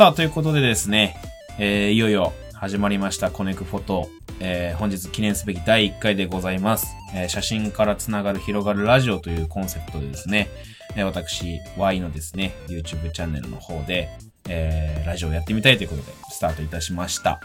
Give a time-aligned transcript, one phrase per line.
[0.00, 1.14] さあ、ということでですね、
[1.58, 4.08] えー、いよいよ始まりましたコネクフォト、
[4.40, 6.86] えー、本日記念すべき第1回でございます。
[7.14, 10.48] えー、写真からつながる広がるラジオというコンセプトでですね、
[10.96, 14.08] えー、私、Y のですね、YouTube チャンネルの方で、
[14.48, 17.38] えー、ラジオをやってみたいということでスタートいたしました。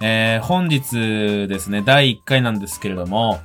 [0.00, 3.40] えー、本日ですね、第1回なんですけれども、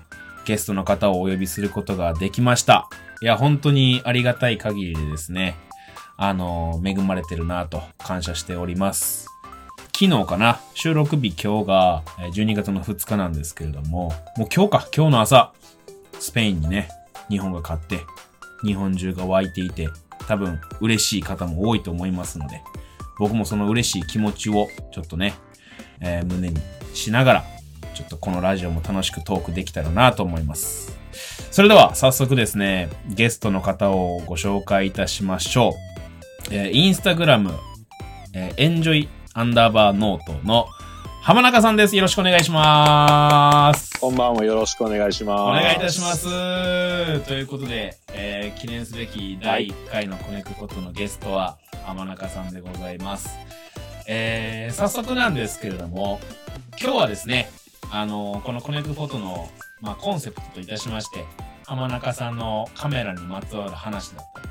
[0.46, 2.90] ゲストの方をお呼びすることができました。
[3.24, 5.56] いや、本当にありがたい限りでですね、
[6.22, 9.28] あの、恵まれてるなと感謝しております。
[9.98, 15.54] 昨日かな収録日今日が12月の2日なんですけれども、もう今日か、今日の朝、
[16.20, 16.90] スペインにね、
[17.30, 18.02] 日本が勝って、
[18.66, 19.88] 日本中が湧いていて、
[20.28, 22.62] 多分嬉しい方も多いと思いますので、
[23.18, 25.36] 僕もその嬉しい気持ちをちょっとね、
[26.02, 26.60] えー、胸に
[26.94, 27.44] しながら、
[27.94, 31.00] ちょっとこのラジオも楽しくトークできたらなと思います。
[31.50, 35.89] それでは早速ですね、ゲストの方をご紹介いたしましょう。
[36.52, 37.54] えー、インスタグラム、
[38.34, 40.68] えー、エンジョイアンダーバーノートの
[41.22, 41.96] 浜中さんです。
[41.96, 44.00] よろしくお願いします。
[44.00, 44.44] こんばんは。
[44.46, 45.42] よろしくお願いします。
[45.42, 46.26] お願いいたします。
[47.28, 53.30] ということで、えー、記念すべき第1回のコネクコトのゲストは浜中さんでございます。
[54.08, 56.20] えー、早速なんですけれども、
[56.82, 57.52] 今日はですね、
[57.92, 59.50] あのー、このコネクフォトの、
[59.82, 61.26] まあ、コンセプトといたしまして、
[61.66, 64.50] 浜中さんのカメラにまつわる話だったり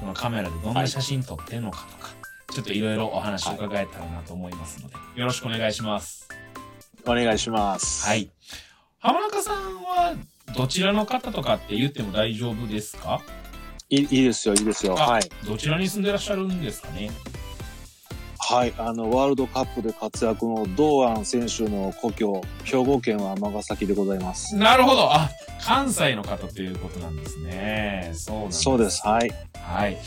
[0.00, 2.12] このカメラでどんな写真撮ってんのかとか、は
[2.50, 6.28] い、ちょっといろいろお話を伺えたらなと思いますので、はい、よろしくお願いします。
[7.06, 8.06] お願いします。
[8.06, 8.30] はい。
[9.00, 10.14] 浜中さんは
[10.56, 13.20] どちらの方とかって言っても大丈夫ですか？
[13.90, 14.94] いいいですよ、いいですよ。
[14.94, 15.22] はい。
[15.46, 17.10] どちらに住んでらっしゃるんですかね？
[18.40, 24.56] はい、あの、ワールドカップで活躍の堂安選手の故郷、兵庫県は尼崎でございます。
[24.56, 25.12] なるほど。
[25.12, 25.28] あ、
[25.60, 28.10] 関西の方ということなんですね。
[28.14, 28.62] そうなんです。
[28.62, 29.06] そうです。
[29.06, 29.30] はい。
[29.68, 29.98] はい。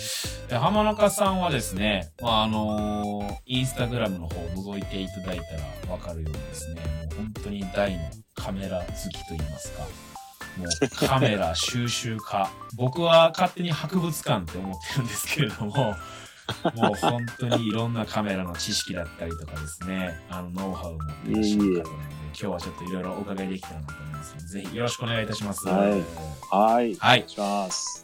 [0.49, 7.99] で浜中さんはですね、まあ、あのー、インスタグラムの方を覗いていただいたらわかるようにですね、もう本当に大の
[8.35, 9.83] カメラ好きと言いますか、
[10.57, 12.49] もうカメラ収集家。
[12.75, 15.95] 僕は勝手に博物館って思ってるんですけれども、
[16.75, 25.67] もう本当にいろんなカメラの知識だったりとかですね、あの、ノウハウを持っていらっしゃる方なので、今日はちょっといろいろお伺いできたらなと思いますので、ぜひよろしくお願いいたします。
[25.67, 25.91] はい。
[25.91, 26.01] はい。
[26.49, 26.95] はい。
[26.97, 28.00] お願いします。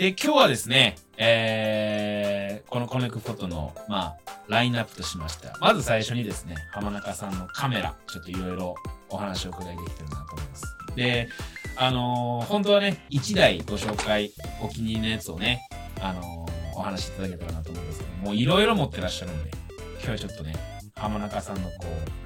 [0.00, 8.74] で、今日はですね、えー、このコネクフォトの、まあ、ラインナップとしましては、まず最初にですね、浜中さんのカメラ、ちょっといろいろ
[9.10, 10.64] お話を伺いできてるなと思います。
[10.96, 11.28] で、
[11.76, 15.68] あのー、本当はね、1台ご紹介、お気に入りのやつをね、
[16.00, 19.50] あのーお話しいただけたらなと思うんですけどもう、いろいろ持ってらっしゃるんで、
[19.96, 20.54] 今日はちょっとね、
[20.96, 21.68] 浜中さんのこ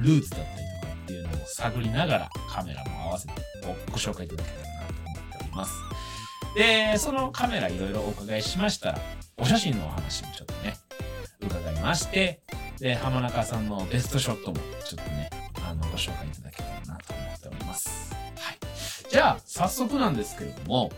[0.01, 3.33] う、ルーツだったりとかっていうのを探りながらカメラも合わせて
[3.91, 5.73] ご紹介いただけたらなと思っております。
[6.55, 8.99] で、そのカメラいろいろお伺いしましたら、
[9.37, 10.77] お写真のお話もちょっとね、
[11.41, 12.41] 伺いまして、
[12.79, 15.31] で、浜中さんのベストショットもちょっとね、
[15.67, 18.15] あの、ご紹介いただけたらなと思っております。
[18.39, 18.59] はい。
[19.11, 20.91] じゃあ、早速なんですけれども、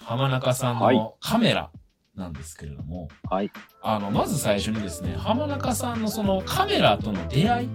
[0.00, 1.70] 浜中さんのカメラ、
[2.18, 3.52] なんですけれども、はい。
[3.80, 7.68] あの、まず最初にですね、浜中さんのそのカメラとの出会い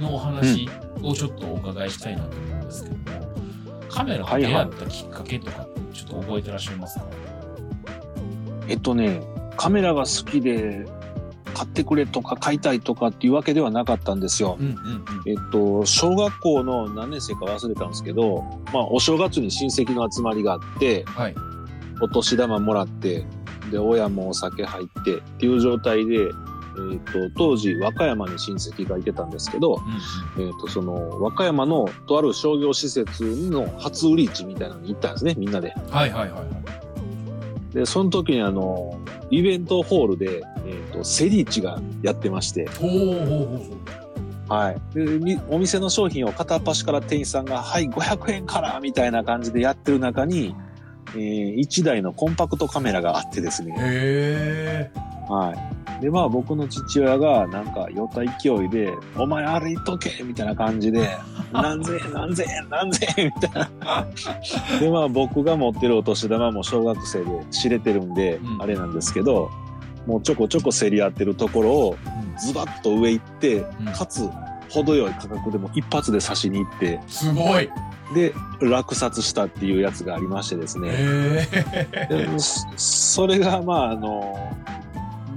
[0.00, 0.68] のお話
[1.02, 3.04] をちょっとお伺いしたいなと思うんですけども、
[3.88, 5.66] カメラと出会ったきっかけとか
[6.06, 7.04] ちょっと覚えてらっしゃいますか、
[8.68, 9.22] えっとね、
[9.56, 10.86] カメラが好きで
[11.54, 14.56] 買ってくれとか買いたいとかっていうわけではなかったんですよ。
[14.58, 21.34] うんうんうん、えっと、小学校の何年生か忘れたんですけど、まあ、お正月に親戚の集まりがあって、はい、
[22.00, 23.26] お年玉もらって、
[23.70, 26.30] で、親もお酒入ってっていう状態で、
[26.76, 29.80] えっ、ー、と、当時、和歌山に親戚がいてたんですけど、
[30.36, 35.74] うん、えっ、ー、と、その、和歌山のとある商業施設の初売り市みたいなのに行ったんですね、みんなで。
[35.90, 36.42] はいはいは
[37.72, 37.74] い。
[37.74, 38.98] で、その時にあの、
[39.30, 42.68] イベントホールで、えっ、ー、と、セリ市がやってまして。
[44.48, 44.80] はい。
[44.94, 50.56] で、お店の商品を片っ端から店員さんが、はい、500円からみたいな感じでやってる中に、
[51.14, 54.90] えー、1台のコンパクトカメラがあってですね。
[55.30, 55.54] へは
[55.98, 56.02] い。
[56.02, 61.08] で、まあ僕の父親がなんか酔った勢いで、お前あれ言っとけみたいな感じで、
[61.52, 64.06] 何千円何千円何千円みたいな。
[64.80, 69.50] で、まあ僕が持ってるお年玉も小学生で知れてるんで、うん、あれなんですけど、
[70.06, 71.96] もうちょこちょこ競り合ってるところを
[72.38, 74.28] ズバッと上行って、うん、かつ
[74.70, 77.00] 程よい価格でも一発で刺しに行って。
[77.06, 77.68] すごい
[78.14, 81.46] で、落札したっていうやつがありましてですね。
[82.76, 84.52] それが、まあ、あの、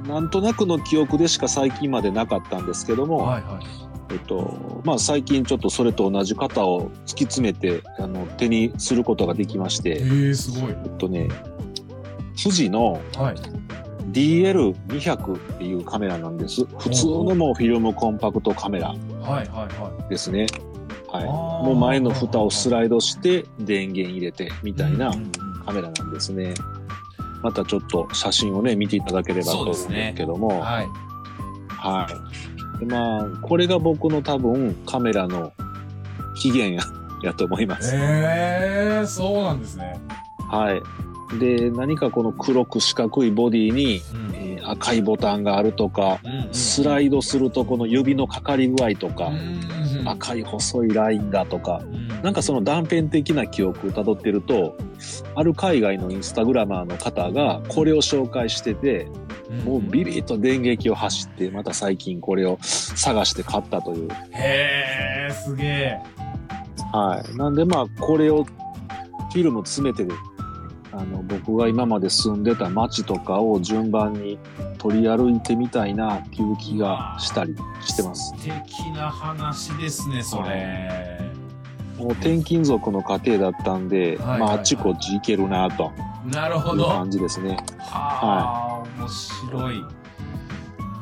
[0.07, 10.71] なんとなくの記憶でしか最近までなかったんですけども、はいはい、えっと、まあ最近ちょっとそれと同じ型を突き詰めて、あの、手にすることができまして、えすごい。
[10.71, 11.29] えっとね、
[12.41, 13.01] 富士の
[14.11, 16.65] DL200 っていうカメラなんです。
[16.65, 18.93] 普通のもうフィルムコンパクトカメラ
[20.09, 20.47] ですね。
[21.07, 25.13] はい、もう前の蓋をスライドして電源入れてみたいな
[25.63, 26.55] カメラなんですね。
[27.43, 30.53] またちょっと写真をね、見ていただければと思うんですけども。
[30.53, 30.87] ね、はい。
[31.67, 32.07] は
[32.77, 32.79] い。
[32.79, 35.51] でまあ、これが僕の多分カメラの
[36.41, 37.93] 起源や、やと思います。
[37.95, 39.99] へえー、そうなんですね。
[40.49, 40.81] はい。
[41.39, 54.77] で、何かこの黒く四角いボディに、うん、えー、赤いボタンがあるとか、うんうんスライドするとこの指のかかり具合とか、うんうん、赤い細いラインだとか、うん、なんかその断片的な記憶をたどってると、
[55.35, 59.07] ある海外のインスタグラマーの方がこれを紹介してて、
[59.49, 64.09] うん、もうビビッと電撃を走って、また最近これを探して買ったという。
[64.31, 66.01] へー、すげえ。
[66.93, 67.37] はい。
[67.37, 70.11] なんでまあ、これをフィルム詰めてる
[70.93, 74.37] あの僕が今まで住んでた街とかを順番に
[74.77, 78.33] 取り歩いてみたいなっていう気がしたりしてます。
[78.37, 81.22] 素敵な話ですね、それ。
[81.97, 85.91] もう転勤族の家庭だったんで、はいはいはい、まあ、あっちこっち行けるなと。
[86.25, 86.85] なるほど。
[86.85, 87.57] 感じですね。
[87.79, 90.03] はあ、はい、面白い。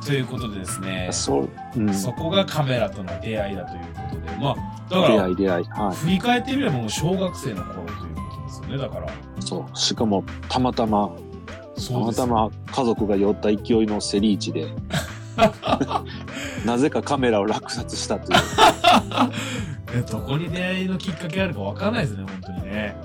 [0.05, 1.09] ということでですね。
[1.11, 4.55] そ,、うん、そこがカメラとの出会いだということで、まあ、
[4.89, 5.65] だから、出会い出会い。
[5.65, 9.07] はい、振り返ってみればもう小学生の頃ということですよね、だから。
[9.39, 9.77] そう。
[9.77, 11.11] しかも、たまたま、
[11.88, 14.67] たまたま家族が寄った勢いのセリーチで、
[16.65, 18.39] なぜかカメラを落札したという。
[19.93, 22.95] えどこに出会いのきっかけあるか分かんないですね、本当にね。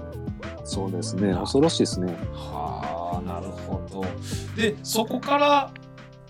[0.64, 1.34] そうですね。
[1.34, 2.17] 恐ろしいですね。
[2.32, 4.05] はあ、なるほど。
[4.61, 5.70] で、そこから、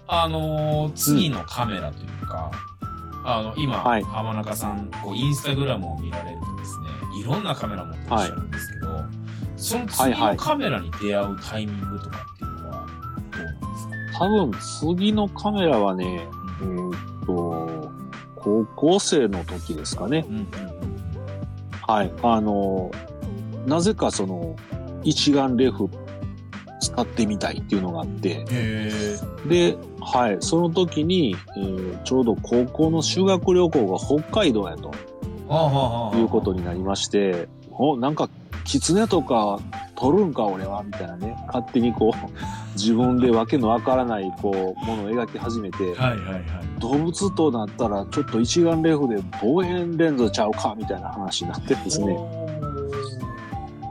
[0.08, 2.50] あのー、次のカメラというか、
[2.81, 6.87] うん、あの、今、はい、浜中さん、こう、インスタグラムを見られるとですね、
[7.20, 9.26] いろんなカメラ持ってらっしゃるんですけど、はい
[9.56, 12.44] その次のカメラに出会うタイミングとかって
[14.19, 16.27] 多分次のカメラはね、
[16.63, 17.91] うん、えー、っと、
[18.37, 20.25] 高校生の時ですかね。
[20.29, 20.49] うん、
[21.87, 22.13] はい。
[22.23, 22.91] あの、
[23.67, 24.57] なぜかその、
[25.03, 25.91] 一眼レフ
[26.81, 28.45] 使ってみたいっていうのがあって、
[29.47, 34.93] で、はい、その時に、えー、ちょうど高校の修学旅行が北海道やと、
[36.17, 38.31] いうことになりまして、お、なんか
[38.65, 39.61] 狐とか
[39.96, 41.37] 取るんか俺はみたいなね。
[41.46, 42.31] 勝手にこう
[42.76, 46.44] 自分でわけのわからないこうものを描き始めて、はいはいはい、
[46.78, 52.16] 動物となったらちょっと一眼レフで望遠レンズちゃうかみたいな話になってですね。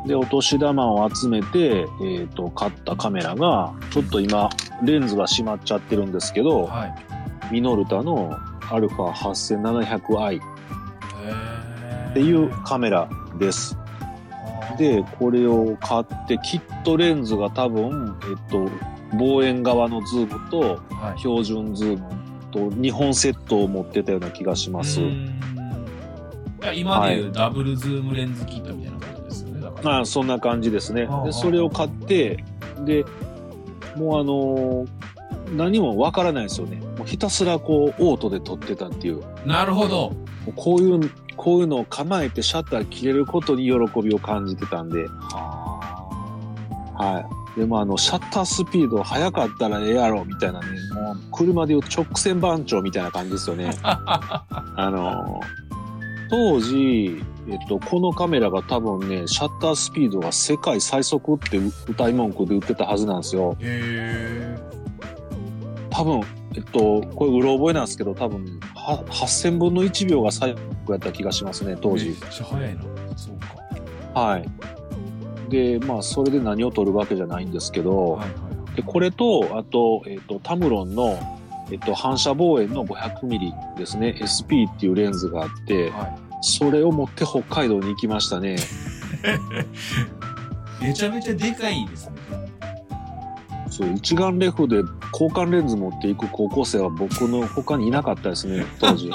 [0.06, 4.50] でお年玉を集めて、えーと、買ったカメラがちょっと今
[4.84, 6.94] レンズが閉まっちゃってるんですけど、はい、
[7.54, 10.40] ミノルタの α8700i
[12.12, 13.10] っていうカメラ
[13.40, 13.78] です。
[14.78, 18.70] で、これを買って、キットレンズが多分、えっと、
[19.18, 20.80] 望遠側のズームと、
[21.18, 22.04] 標準ズーム
[22.52, 25.02] と2本セットを持ってたような気がします。
[26.74, 29.62] 今でいうダブルズームレンズキットみたいなことですよね。
[29.62, 31.08] だから、あ、そんな感じですね。
[31.24, 32.44] で、それを買って、
[32.86, 33.06] で、
[33.96, 36.78] もうあのー、何もわからないですよね。
[36.98, 39.22] もうひたすらこう、オートで撮ってたっていう。
[39.46, 40.14] なるほど。
[40.56, 45.08] こういうこういうのを構えてシャッター切れることに喜びを感じてたんで。
[46.98, 47.26] は
[47.56, 47.60] い。
[47.60, 53.72] でもあの、シャッタースピード速かったらええやろ、みたいなね、もう車でいう直線番長みたいな感じですよね。
[53.82, 54.46] あ
[54.78, 55.40] の、
[56.30, 63.56] 当時、えっと、このカメラが多分ね、シャッタースピードが世界最速って歌い文句で売ってたはずなんですよ。
[63.60, 64.58] へ
[65.90, 66.22] 多分、
[66.56, 72.08] えっと、これうろ覚えなんですけど、多分、8000分の1秒が最後やった気がしますね、当時。
[72.08, 72.82] めっちゃ早いな。
[73.18, 74.20] そうか。
[74.20, 74.50] はい。
[75.50, 78.36] で、まあ、それで何を取るわけじゃないんですけど、はいは
[78.74, 81.20] い、でこれと、あと、えっと、タムロンの、
[81.72, 88.56] えっと、反射望遠の500ミリですね、SP っていうレンズがあって、はい、それを持って北海道に行きましたね。
[90.82, 92.45] めちゃめちゃでかいですね。
[93.76, 94.78] そう一眼レフで
[95.12, 99.12] 交換レンズ持っていく高校生は僕の他にいなかったですね 当時。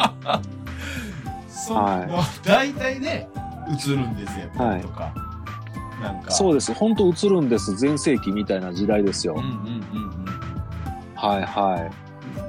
[1.49, 3.27] そう、はい、大体ね
[3.69, 5.15] 映るんですよ、はい、とか。
[6.03, 6.31] なんか。
[6.31, 6.75] そうです。
[6.75, 7.75] 本当映るんです。
[7.75, 10.25] 全盛期みたいな時代ですよ、うんうんうんうん、
[11.15, 11.91] はいは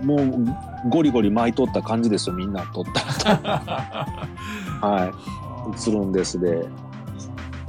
[0.01, 0.06] い。
[0.06, 2.84] もうゴリゴリ巻いとった感じですよみんな撮っ
[3.24, 3.38] た。
[4.86, 5.89] はい。
[5.89, 6.68] 映るんですで。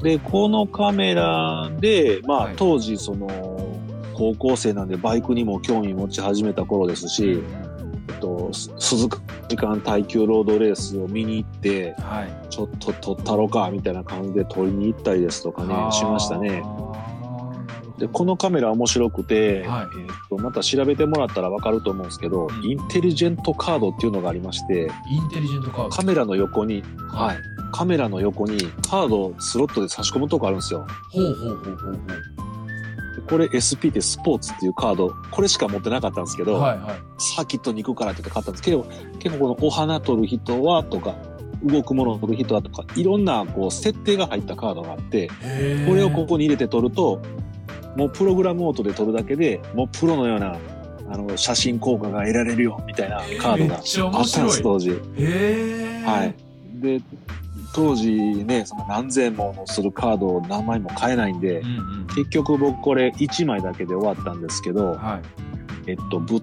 [0.03, 3.29] でこのカメラでまあ、はい、当時その
[4.23, 7.43] 高校生なんでバイクにも興味持ち始めた頃ですし、
[8.09, 16.63] えっと、鈴鹿時間耐久ロードレースを見に行って、はい、ちょっと撮ったろかみたいな感じで撮りに行ったりですとかねしましたね。
[17.99, 25.89] でこのカメラ面白くて、はい、えー、とまた調べてもらったら分かると思うんですけど、うん、インテリジェントカードっていうのがありましてインテリジェントカード。
[25.91, 27.37] カメラの横に、はい、
[27.73, 30.87] カメラの横にカードスロットで差し込むとこあるんですよ。
[31.11, 32.62] ほうほうほうほうほう
[33.33, 38.63] これ SP ってスポーツっていうカード、これしか持ってなかったんですけど、はいはい、サーキットに行くからって買ったんです。
[38.63, 38.87] けど、
[39.21, 41.15] 結構このお花取る人はとか、
[41.65, 45.29] 動くものを取る人はとか、いろんなこう設定が入ったカードがあって、
[45.89, 47.23] これをここに入れて取ると、
[47.97, 50.59] もうプログラムオートで撮るだけでもうプロのような
[51.09, 54.91] あの写真効果が得られるよみたいなカードがあったんです当時。
[54.91, 56.35] はい、
[56.83, 57.01] で
[57.75, 65.21] 当時ねその何千ものするカードを何枚も買えないんで、うんうん、結局僕これ1枚だけで終わったんですけど、は
[65.87, 66.43] い、えっと物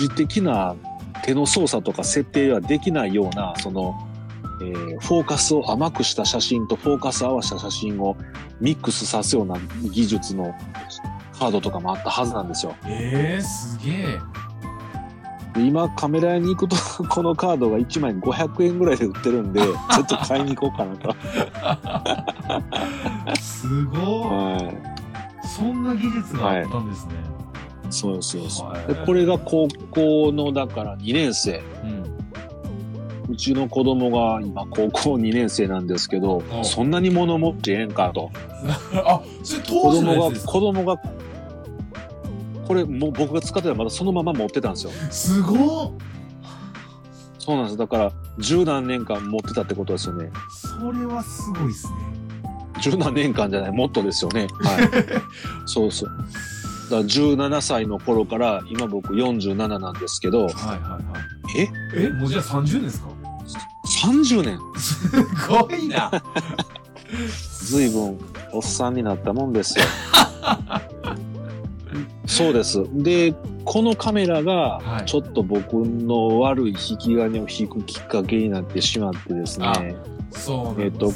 [0.00, 0.76] 理的な
[1.24, 3.94] 手の操作とか設定はできないようなその
[4.60, 8.16] えー、フォーカスを甘くした写真とフォーカス合わせた写真を
[8.60, 9.56] ミックスさすような
[9.92, 10.52] 技術の
[11.38, 12.74] カードとかもあったはずなんですよ。
[12.84, 14.18] えー、すげえ。
[15.66, 16.76] 今カメラ屋に行くと
[17.08, 19.72] このカードが1枚500円ぐらいで売ってるんで ちょ
[20.02, 21.14] っと買いに行こうかなと。
[23.40, 24.72] すごい、は
[25.44, 27.20] い、そんな技術があったんですね、は
[27.88, 32.08] い、そうそうそう、はい、でこれが高校のだから2年生、うん。
[33.28, 38.30] うちの子供が今高校2年生なんですけど、そんなに物持ってええんかと。
[39.04, 40.96] あ、それ当時の子供が、子供が、
[42.68, 44.92] これもう僕が使ってたらまだそのまま持ってたんですよ。
[45.10, 45.94] すご
[47.38, 47.76] そうなんです。
[47.78, 50.30] だから十何年間持ってたってことですよね。
[50.78, 51.94] それはすごいですね。
[52.82, 54.48] 十何年間じゃない、もっとですよね。
[54.60, 54.88] はい。
[55.64, 56.10] そうそう。
[56.10, 56.26] だか
[56.96, 61.60] ら17歳の頃から今僕47なんですけど、はいはいはい。
[61.60, 61.70] え？
[61.94, 63.08] えもうじゃあ30年ですか
[64.04, 65.08] ？30年す
[65.48, 66.10] ごいな
[67.64, 68.18] 随分
[68.52, 69.86] おっさんになったもんですよ
[72.28, 72.84] そうです。
[72.92, 79.96] でこのカメラがちょっと僕の悪い引き金を引くきっかけになってしまってですね、
[80.30, 81.12] そうなんですね、えっ、と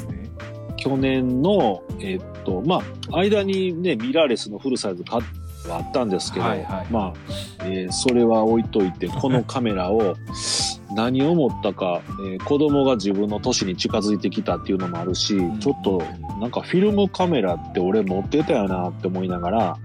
[0.75, 7.13] 去年のえっ、とまあ間にねミラーレスのフルサイズ買ってはあったんですけど、はいはい、ま
[7.59, 10.15] あ、えー、それは置いといて、このカメラを
[10.95, 16.03] 何を思ったか、えー、子供が自分の年に近づいてきたっていうのもあるし、ちょっと
[16.39, 19.77] なんかフィルムカメラって俺持ってたよなって思いながら、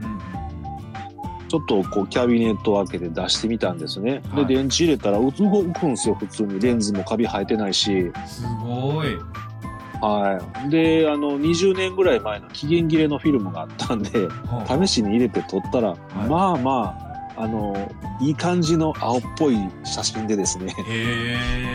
[1.49, 4.23] ちょっとこうキャビネットを開けて出してみたんですね。
[4.37, 5.43] で、電池入れたら動く
[5.87, 6.61] んですよ、普通に。
[6.61, 8.13] レンズもカビ生えてないし。
[8.27, 9.17] すごい。
[10.01, 10.71] はい。
[10.71, 14.29] で、あの、20年ぐらい前の期限切れのフィルムがあったんで、
[14.67, 17.09] 試しに入れて撮ったら、はい、まあまあ、
[17.41, 17.91] あの、
[18.21, 20.75] いい感じの青っぽい写真でですね、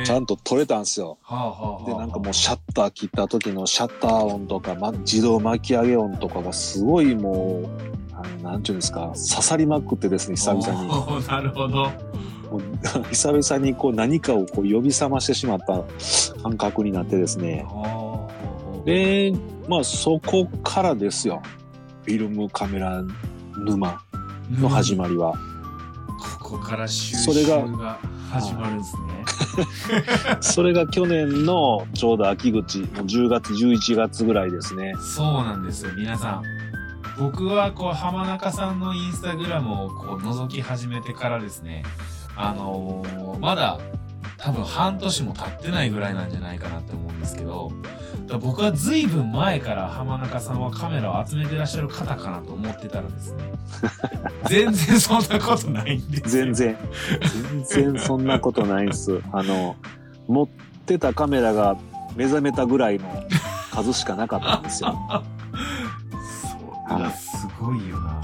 [0.04, 1.18] ちゃんと撮れたんですよ。
[1.22, 8.03] はあはあ、で、なんかもうシャッター切った時のシャッター音とか、ま、自動巻き上げ音とかがすごいもう、
[8.42, 11.28] なんていうんですか、刺さりまくってですね、久々に。
[11.28, 11.92] なるほど。
[13.12, 15.84] 久々にこう何かをこう呼び覚ましてしまった
[16.44, 17.66] 感覚になってですね。
[18.86, 19.34] で、
[19.68, 21.42] まあそこからですよ。
[22.04, 23.02] フィルムカメラ
[23.58, 24.02] 沼
[24.52, 25.34] の始まりは。
[26.42, 27.98] ここから収集が
[28.30, 29.14] 始まるんですね。
[30.42, 34.94] それが去年のちょうど秋口、10月、11月ぐらいですね。
[35.00, 36.44] そうなんですよ、皆さん。
[37.18, 41.84] 僕はこう浜中さんのインスタグラムをこう覗き始めてからですね、
[42.36, 43.80] あのー、まだ
[44.38, 47.72] 多分半年も経ってないぐらいなんじゃないかなって思うんですけど、
[48.42, 53.44] 僕は随分前から浜中さんはカメラを集めてらっしゃる方かなと思ってたらですね、
[54.50, 56.78] 全然そんなことないんです全然、
[57.64, 59.22] 全然そんなことないんす。
[59.32, 59.76] あの、
[60.28, 60.48] 持っ
[60.86, 61.78] てたカメラが
[62.16, 63.06] 目覚めたぐらいの
[63.72, 64.98] 数しかなかったんですよ。
[66.90, 68.22] そう、すごいよな。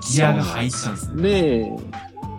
[0.00, 1.22] ギアが入ったんですね。
[1.22, 1.72] で、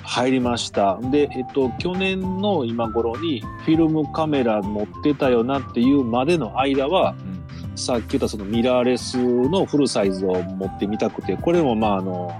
[0.04, 1.00] 入りました。
[1.02, 7.16] で、えっと、去年の今頃にフィルムカメラ持ってたよなっていうまでの間は、
[7.72, 12.32] うん、さっき言ったそのミラーレスのフルサイズを持ってみたくて、これもまああの、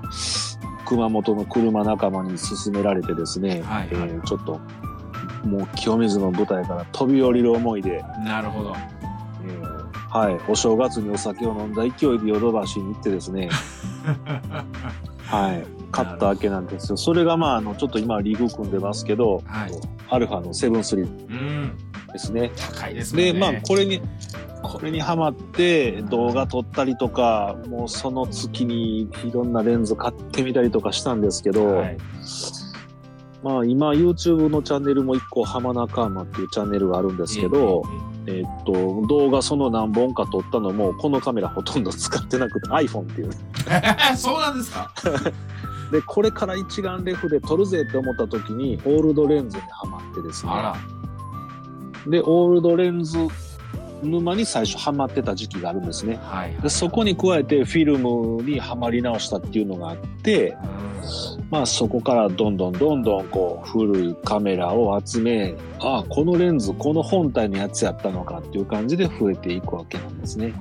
[0.86, 4.60] 熊本の車仲間に勧められてですね、はいはい、えー、ちょっと、
[5.48, 8.75] もう清水の舞台から飛び降りる思いで、なるほど。
[10.13, 13.50] えー、はい、お正月にお酒を飲んだ勢いでヨドバシに行ってですね、
[15.25, 15.65] はい。
[15.93, 16.98] 買ったわけなんですよ。
[16.98, 19.72] それがまあ、あの、ちょっと今リーグ組んでますけど、はい、
[20.10, 21.72] アルファのセブンスリー
[22.12, 22.51] ですね。
[22.55, 23.32] 高いですね。
[23.32, 24.01] で、まあ、これに、
[24.63, 31.98] これにはまって動画撮ったりとか、もうその月にいろんなレンズ買ってみたりとかしたんですけど、はい、
[33.43, 37.83] まあ今 YouTube のチャンネルも一個浜中浜っていうチャンネルがあるんですけど、
[38.25, 43.31] えー、っと、動画その何本か撮ったのも、このカメラほとんど使ってなくて iPhone っていう。
[44.15, 44.91] そうなんですか？
[45.91, 50.51] で、これから一眼レフで撮るぜって思った時に、オールドレンズにはまってですね。
[52.07, 53.17] で、オールドレンズ
[54.03, 56.19] 沼に最初ハマってた時期があるんですね。
[56.22, 60.55] はい、でそこに加えてフィルムにはまり直したっていうのがあって、
[61.50, 70.53] まあそこからどんどんどんどんこう古いカメラを集め、ああ、このレンズ、この本体のやつやったのかっていう感じで増えていくわけなんですね。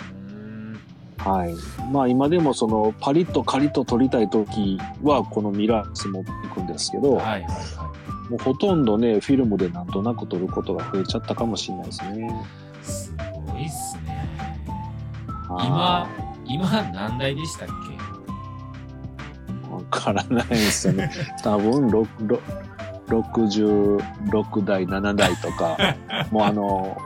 [0.00, 0.80] うん
[1.18, 1.54] はい。
[1.92, 7.88] まあ今でもそのパリッとカリッと撮りたい時はこのミラーレス持っていくんですけど、はいはいは
[8.28, 12.30] もうほとんどね、フィルムでなんとなく撮ることが増えちゃったかもしれないですね。
[12.88, 12.92] い。
[12.92, 13.14] す
[13.46, 14.28] ごいっすね。
[15.48, 16.08] は
[16.46, 17.94] 今、今何台でしたっけ？
[17.94, 17.98] い
[19.70, 21.10] わからないですよね。
[21.42, 22.40] 多分ろろ
[23.08, 25.76] 66台、7台とか、
[26.30, 26.96] もうあの、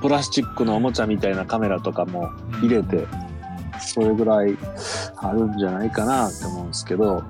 [0.00, 2.30] プラスチックのおもちゃみたいなカメラとかも
[2.60, 3.06] 入れて、
[3.80, 4.56] それぐらい
[5.16, 7.22] あるんじゃないかなって思うんですけど、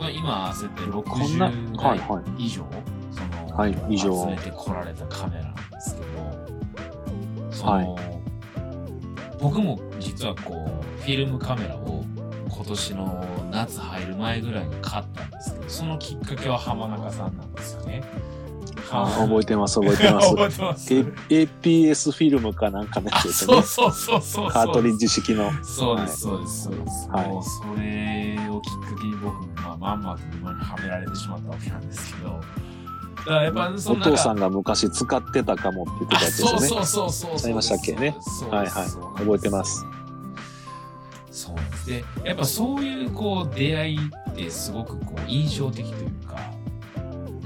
[0.00, 2.44] まあ今、そうやってこんな、60台はいはい。
[2.46, 2.64] 以上、
[3.12, 5.45] その、はい以上集めてこられたカメラ
[7.56, 8.16] その、はい
[9.38, 12.04] 僕も実はこう、フィルムカメラを
[12.48, 18.02] 今年の夏入る前ぐらいに買ったんですけど、そのきっかけは浜中さんなんですよね。
[18.90, 20.30] あ覚えてます、覚えてます。
[20.30, 20.94] 覚えてます。
[20.94, 24.50] A- APS フィルムかなんかのやあつですそうそうそう。
[24.50, 25.50] カートリッジ式の。
[25.62, 27.08] そうです、そうです、そうです。
[27.10, 32.40] はいもうそれをきっかけに僕も、まあ、まんまと沼にはめられてしまったわけなんですけど。
[33.26, 36.68] だからやっぱ、そおの父さんが昔使ってたかもって言ってたやつですよね。
[36.68, 37.44] そうそうそうそう。
[37.44, 38.16] ありましたっけね。
[38.50, 38.86] はいはい
[39.18, 39.84] 覚えてます。
[41.32, 41.56] そう
[41.86, 43.98] でやっぱそういうこう出会い
[44.30, 46.38] ってすごくこう印象的というか、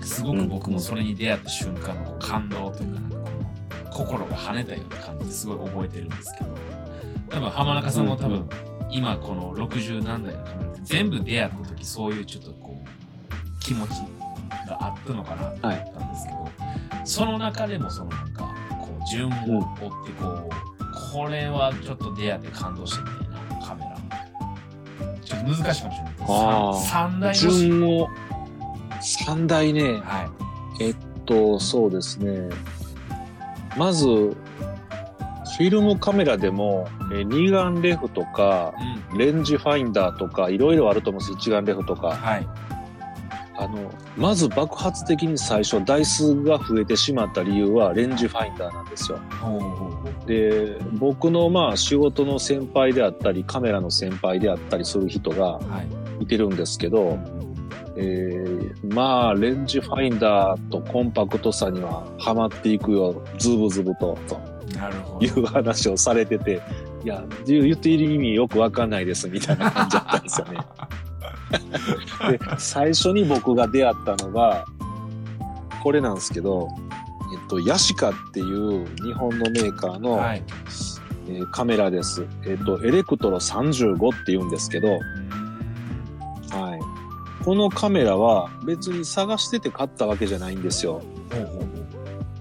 [0.02, 3.24] すごく僕もそれに出会った瞬間の感動というか、なんかこ
[3.85, 6.50] の心が跳ねたような感じですごい覚えてるんですけど、
[7.31, 8.48] 多分浜中さんも多分、
[8.90, 13.90] 今この60何台のカメラって全部出会った時そういうちょっとこう気持ち
[14.70, 16.48] があったのかなと思ったんですけど、
[17.04, 23.96] その中でもそのなんかこう順を追ってこう、これはちょっと出会って感動したみたいなカメラ。
[25.22, 26.87] ちょっと難しいかもしれないけどあー。
[26.87, 28.09] 三三台もし順を、
[29.00, 30.30] 3台ね、は
[30.80, 32.48] えっと、そうですね。
[33.76, 38.72] まず、フィルムカメラでも、え二眼レフとか、
[39.12, 41.38] い、うん、レンジファインダーとか、いろいろあると思うんです。
[41.38, 42.09] 一眼レフとか。
[42.12, 42.46] はい
[43.61, 49.18] あの、まず爆発的に最初台数が増えてしまった理由はレンジファインダーなんですよ。
[50.27, 56.01] で、僕のまあ仕事の先輩であったり、カメラの先輩であったりする人がはい。
[56.20, 57.18] いてるんですけど、
[57.96, 64.38] えーまあ、レンジファインダーとコンパクトさにはハマっていくよ、ズブズブと、と。
[65.20, 66.62] いう話をされてて、
[67.05, 70.59] いや、言っている意味よくわかんないです、みたいな感じだったんですよね。
[71.50, 74.64] で、最初に僕が出会ったのが、
[75.82, 76.68] これなんですけど、
[77.32, 80.42] えっと、ヤシカっていう日本のメーカーの、はい
[81.28, 82.26] えーカメラです。
[82.44, 84.98] えっと、エレクトロ35って言うんですけど、
[86.50, 87.44] はい。
[87.44, 91.02] このカメラは別に探してて買ったわけじゃないんですよ。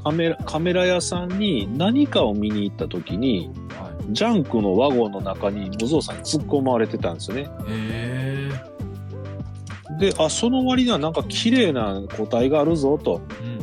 [0.03, 7.41] カメラ、カメラ屋さんに何かを見に行った時に、うはいジャンクのワゴンの中に無造作に突っ込まれてたんですよね。
[7.43, 8.18] へえ
[9.99, 13.21] で、あ、その割にはなんか綺麗な個体があるぞと。
[13.43, 13.59] うん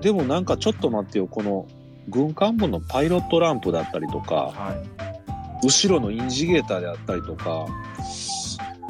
[0.00, 1.66] でもなんかちょっと待ってよ、この
[2.08, 4.72] 軍艦部のパイロットランプだったりとか、は
[5.62, 5.66] い。
[5.66, 7.66] 後ろのインジゲーターであったりとか、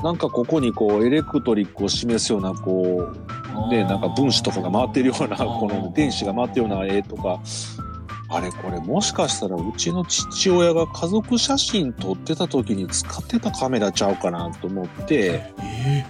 [0.03, 3.11] なんかここにこうエレクトリックを示すようなこ
[3.67, 7.41] う、ね、なんか分子とかが回ってるような、この電子が回ってるような絵とか、
[8.31, 16.05] あれこれもしかしたらうちの父親が家族写真撮ってた時に使ってたカメラちゃうかなと思って、え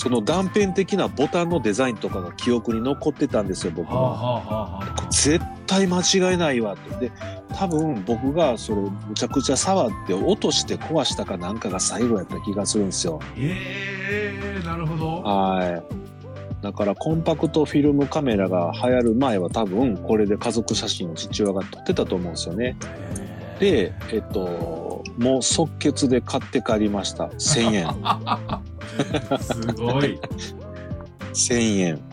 [0.00, 4.10] その断片的なボタンのデザインとかが記憶に残ってたんですよ、僕ー、はあは。
[4.10, 7.10] はあはあはあ絶対間違いないわって。
[7.10, 7.12] で、
[7.54, 13.20] 多分僕がそれむちゃくちゃ触って落として壊したかなんかが最後やった気がするんですよ。
[13.36, 16.62] ええなるほどはい。
[16.62, 22.74] だからコンパクトフィルムカメラが流行る前は多分これで家族写真を父親が撮ってたと思うんですよね。
[23.58, 27.26] で、えっと、もう即決で買って帰りました。
[27.26, 27.86] 1000円。
[29.40, 30.18] すごい。
[31.32, 32.10] 1000円。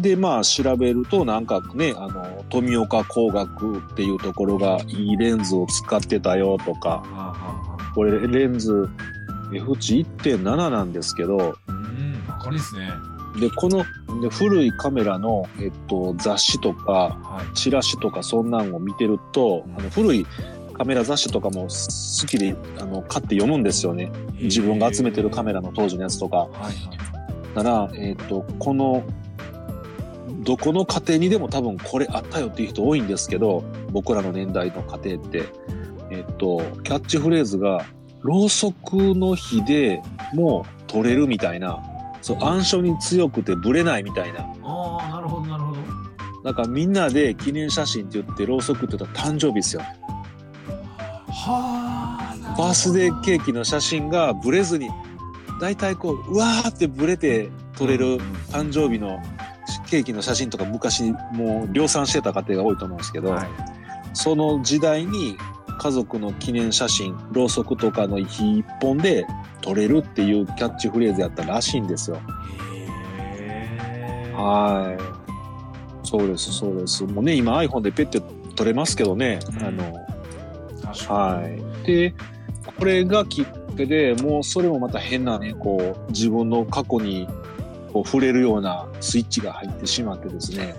[0.00, 7.34] で、まあ調べるとなんかね、あの、富岡工学っていうところがいいレンズを使ってたよとか、
[7.94, 8.88] これレンズ
[9.52, 12.90] F 値1.7なんですけど、うん明るいですね。
[13.40, 13.84] で、この
[14.20, 17.56] で古いカメラの、えっと、雑誌とか、はい。
[17.56, 20.26] チラシとかそんなんを見てると、あの古い
[20.78, 24.12] カメラ雑誌とかも好きであの買って読むんですよね。
[24.34, 26.36] 自分が集めてるカメラの当時のやつとか。
[26.36, 26.74] はいはい、
[27.54, 29.02] だから、えっ、ー、と、この、
[30.44, 35.42] どこの家庭にでも多分これあったよっていう人多いんですけど、僕らの年代の家庭って。
[36.10, 37.84] えっ、ー、と、キャッチフレーズが、
[38.22, 40.00] ろうそくの火で
[40.32, 41.82] もう撮れるみたいな、
[42.22, 44.40] そう、暗所に強くてブレないみたいな。
[44.62, 45.78] ああ、なるほど、なるほど。
[46.44, 49.82] なんかみんなで記念写真って言って、ろうそくって言ったら誕生日ですよ。
[49.82, 50.07] はあ。
[51.46, 54.88] バースデーケーキの写真がブレずに、
[55.60, 58.18] 大体こう、うわーってブレて撮れる
[58.50, 59.20] 誕生日の
[59.88, 63.48] ケーキの写真とか昔もう量産してた家庭が多いと思うんですけど、はい、
[64.14, 65.36] その時代に
[65.78, 69.26] 家族の記念写真、ろうそくとかの火一本で
[69.60, 72.20] 撮れるっていうキャッチフレーズやったらしいんですよ。
[74.34, 76.06] はい。
[76.06, 77.04] そうです、そうです。
[77.04, 78.20] もうね、今 iPhone でペッて
[78.56, 79.38] 撮れますけどね。
[79.60, 80.07] うん、あの、
[80.94, 81.42] は
[81.84, 81.86] い。
[81.86, 82.14] で、
[82.78, 87.28] これがきっかけでもうそれもまた変なね、こう、自分の過去に
[87.92, 90.74] こう触れるようなスイッチが入ってしまってですね。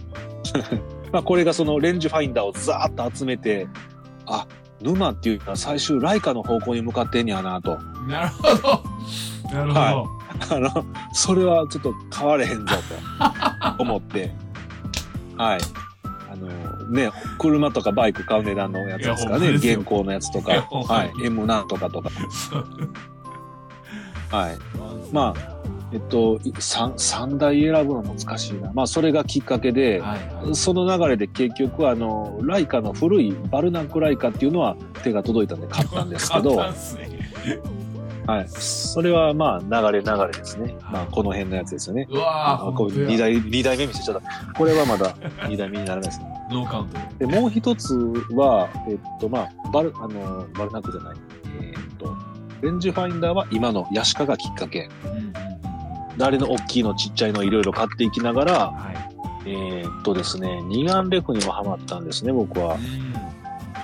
[1.12, 3.68] まあこれがそのレンジファインダーをザーッと集めて、
[4.26, 4.46] あ、
[4.80, 7.78] 沼っていうのは最終ライカの方向に向かってんやなと。
[8.08, 8.84] なるほど。
[9.52, 9.80] なるほど。
[9.80, 9.94] はい、
[10.50, 12.74] あの、それはちょっと変われへんぞ
[13.76, 14.32] と思って、
[15.36, 15.60] はい。
[16.30, 16.48] あの
[16.90, 19.50] ね、車とかバイク買う値段のやつですかね。
[19.50, 20.52] 現行のやつとか。
[20.70, 21.12] はい。
[21.24, 22.10] M なんとかとか。
[24.30, 24.58] はい。
[25.12, 25.54] まあ、
[25.92, 28.72] えっと、3, 3台選ぶの難しいな。
[28.72, 38.48] まあ、それがきっかけで、はいはい、その流れで結局、あの、ライカの古いバルナックライカっていうのは手が届いたんで買ったんですけど、はい。
[38.48, 40.74] それはまあ流れ流れですね。
[40.90, 42.08] まあこの辺のやつですよね。
[42.10, 44.52] うわこう2台、二台目見せちゃった。
[44.54, 45.14] これはまだ
[45.46, 46.26] 2台目にならないですね。
[46.50, 47.26] ノーカウントで。
[47.40, 47.94] もう一つ
[48.32, 51.16] は、えっとまあ、バル、あの、バルナックじゃない。
[51.60, 52.16] えー、っと、
[52.62, 54.88] レンジファインダーは今のヤシカがきっかけ。
[55.04, 55.44] うん
[56.16, 58.92] 誰の大きいのちっちゃいのいろいろ買っていきながら、は
[59.44, 62.78] い、えー、っとですね、二眼レフにもハマったんですね、僕は。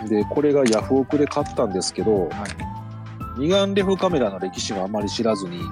[0.08, 5.66] で、これがヤフオクで買ったんですけど、はい、二眼レフカメラの歴史はあまり知らずに、はい、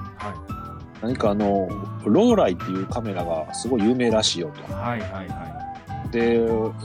[1.01, 1.69] 何かあの、
[2.05, 4.73] ローライっていうカメラがすごい有名らしいよと。
[4.73, 5.48] はいはいはい。
[6.11, 6.39] で、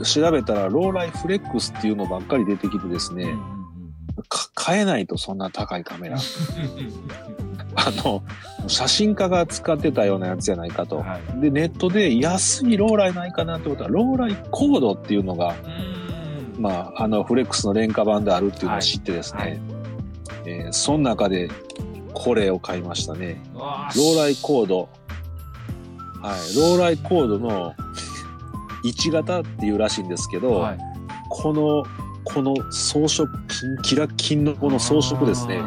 [0.04, 3.64] 調べたらローライフレックスっていうのばっかり出てきてですね、うん
[4.54, 6.16] 買えないとそんな高いカメラ。
[7.76, 8.22] あの、
[8.68, 10.98] 写真家が使ってたようなやつじゃないかと。
[10.98, 15.54] はい、で、ネットで安いローライないかなってことは、ローライコードっていうのが、
[16.58, 19.60] まあ、あの、フレックスの廉価版であるっていうのを知ってですね、はいはい、
[20.46, 21.50] えー、その中で
[22.14, 23.42] これを買いましたね。
[23.54, 24.88] ローライコード。
[26.22, 27.74] はい、ローライコードの
[28.84, 30.78] 1型っていうらしいんですけど、はい、
[31.30, 31.84] この、
[32.24, 35.60] この装飾、金、キラキンのこの装飾ですね。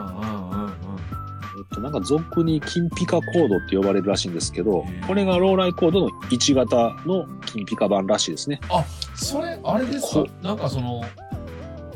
[1.77, 8.59] と、なんか俗に金ピカコードって呼ばれるらしいんですけど、これがローライコードの1型の金ピカ版らしいですね。
[8.69, 8.83] あ、
[9.15, 10.25] それ、あれですか？
[10.41, 11.03] なんかその、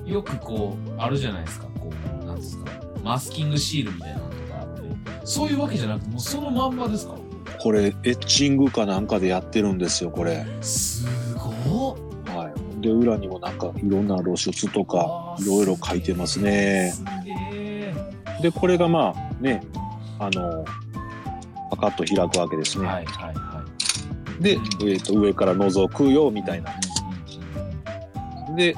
[0.05, 1.67] よくこう、あるじゃないですか。
[1.79, 2.71] こう、なんですか？
[3.03, 4.81] マスキングシールみたいなのとかあって。
[5.25, 7.15] そういうわけじゃなくて、もうそのまんまですか？
[7.61, 10.47] これ、エッチングかなんかでやってるんですよ、これ。
[10.61, 11.05] す
[11.69, 11.91] ご
[12.25, 12.81] はい。
[12.81, 16.91] で、裏にもなんかいろんな露出とか、いろいろ書いてますね。
[18.41, 19.61] で、これがまあね、
[20.17, 20.65] あの、
[21.69, 22.87] パカッと開くわけですね。
[22.87, 23.63] はいはいは
[24.39, 24.43] い。
[24.43, 26.71] で、えっ、ー、と、上から覗くよ、みたいな。
[28.55, 28.75] で、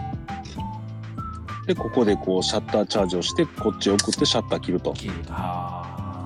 [1.68, 4.94] で、ここでこう、シャッターチャージをして、こっち送ってシャッター切ると。
[5.30, 6.20] は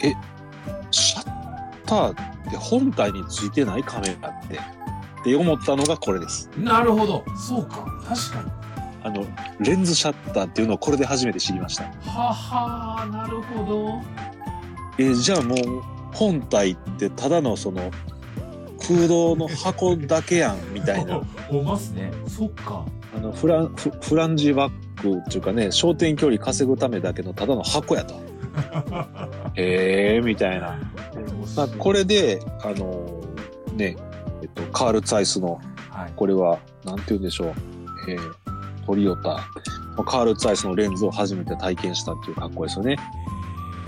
[0.00, 0.06] い。
[0.06, 0.14] え、
[1.92, 6.50] ターって本体についてないカメラって、って思ったのがこれです。
[6.56, 7.24] なるほど。
[7.36, 7.86] そうか。
[8.08, 8.50] 確かに。
[9.04, 9.26] あの、
[9.60, 11.84] レンズシャッターっていうのをこれで初めて知りました。
[12.08, 14.00] ははなるほど。
[14.98, 15.58] えじゃあもう、
[16.14, 17.90] 本体ってただのその、
[18.86, 21.20] 空洞の箱だけやん、みたいな。
[21.50, 22.10] おますね。
[22.26, 22.84] そっか。
[23.16, 28.31] あの、フラン、フフランジバックっていうかね、焦点距離稼ぐためだけのただの箱やと。
[29.54, 30.78] へえー、みたいな。
[31.56, 33.96] まあ、これで、あのー、ね、
[34.42, 35.60] えっと、カール・ツァイスの、
[35.90, 37.52] はい、これは、なんて言うんでしょう。
[38.08, 38.34] えー、
[38.86, 39.48] トリオタ、
[40.04, 42.96] カール・ツァイスのレンズを初めて体験したっていう格好ですよね。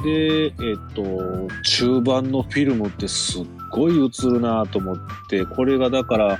[0.04, 0.52] で、えっ、
[0.94, 4.96] と、中盤のフィルムってすっごい映るなと思っ
[5.28, 6.38] て、これがだから、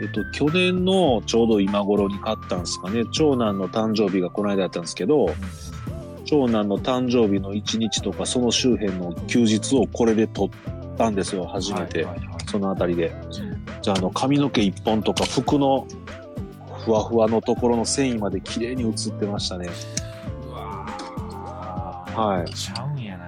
[0.00, 3.04] えっと、去年のちょうど今頃に買ったんですかね。
[3.12, 5.26] 長男の誕生日がこの間やったんですけど、
[6.32, 10.48] 長男の誕生日の1日とかその周辺の休日をこれで撮っ
[10.96, 12.06] たんですよ、初めて。
[12.50, 13.14] そのあたりで。
[13.82, 15.86] じゃあ、あの、髪の毛1本とか服の
[16.78, 19.68] ふわふわのところの繊維まで綺麗に映ってましたね。
[20.46, 20.86] うわ
[22.16, 22.54] はい。
[22.54, 23.26] ちゃうんやな。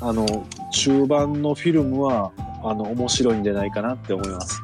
[0.00, 0.26] あの、
[0.72, 2.32] 中盤のフィルムは、
[2.64, 4.60] あの、面白いんじゃないかなって思います。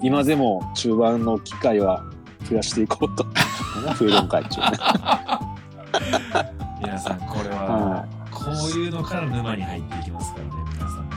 [0.00, 2.02] 今でも中盤の機会は
[2.48, 3.26] 増やしていこうと。
[3.98, 5.55] 増えるんかいっちゅうね。
[6.80, 11.16] 皆さん、これは、はこういうのから沼に入っていきますからね、皆さんね。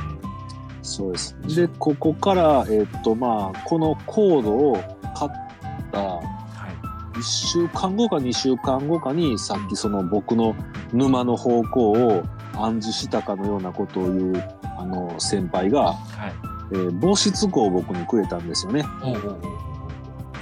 [0.82, 1.36] そうです。
[1.56, 4.74] で、ここから、えっと、まあ、このコードを
[5.16, 5.32] 買っ
[5.92, 6.22] たは
[7.16, 7.18] い。
[7.18, 10.56] 1週間後か2週間後かに、さっきその僕の
[10.94, 12.24] 沼の方向を
[12.56, 14.44] 暗示したかのようなことを言う、
[14.78, 15.94] あの、先輩が、は
[16.28, 16.50] い。
[16.72, 18.86] えー防湿庫を僕にくれたんですよね。
[19.02, 19.69] おうおう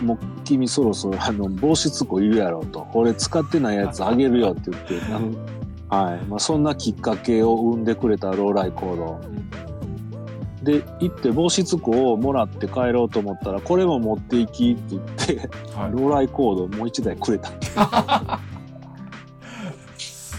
[0.01, 2.87] もう君そろそろあの防湿庫いるやろと。
[2.93, 5.31] 俺使ってないやつあげるよって言って、あの
[5.89, 6.25] はい。
[6.25, 9.19] まあそんなきっかけを生んでくれたローライコード。
[10.63, 15.91] で、行って防湿庫をもらって帰ろうと思ったら、これも持っていきって言って、はい。
[15.91, 17.51] ローライコードもう一台くれた。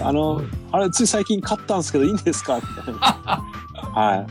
[0.00, 2.56] あの、あれつい最近買ったんですけどいいんですか？
[2.56, 3.00] みたいな。
[3.92, 4.26] はい。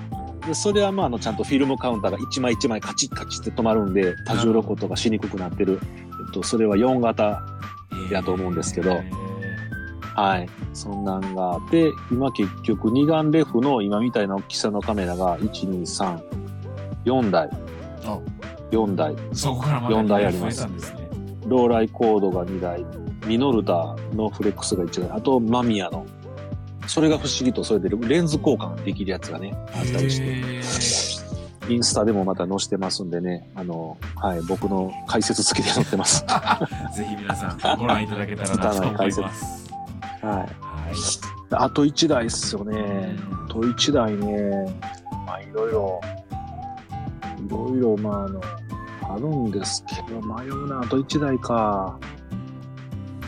[0.47, 5.79] で、それはまあ、あの、ちゃんとフィルムカウンターが一枚一枚カチッカチッって止まるんで、多重録音がしにくくなってる。
[6.27, 7.43] えっと、それは4型。
[8.11, 9.11] やと思うんですけどえ
[10.15, 10.49] はい。
[10.73, 16.19] そんなんがあって、今結局二眼レフの今みたいな大きさのカメラが、1、2、3、
[17.05, 17.47] 4台。
[18.03, 18.19] あ
[18.71, 19.13] 4台。
[19.13, 20.71] ーそこからまた四台ありますね。
[21.45, 22.83] ローライコードが2台。
[23.27, 25.11] ミノルタのフレックスが1台。
[25.11, 26.03] あと、マミヤの。
[26.87, 31.17] それが不思議と、それでレンズ交換できるやつがね、あったりして。
[31.69, 36.23] インスタでもまた載してますんでね、あの、はい、僕の解説付きで載ってます。
[36.27, 39.69] は ぜひ皆さんご覧いただけたらなと思います。
[40.23, 40.23] い。
[40.25, 40.47] はい。
[41.51, 43.15] あと1台っすよね。
[43.45, 44.73] あと1台ね、
[45.25, 46.01] まあいろいろ、
[47.45, 48.41] いろいろ、まああの、
[49.09, 51.97] あるんですけど、迷うな、あと1台か。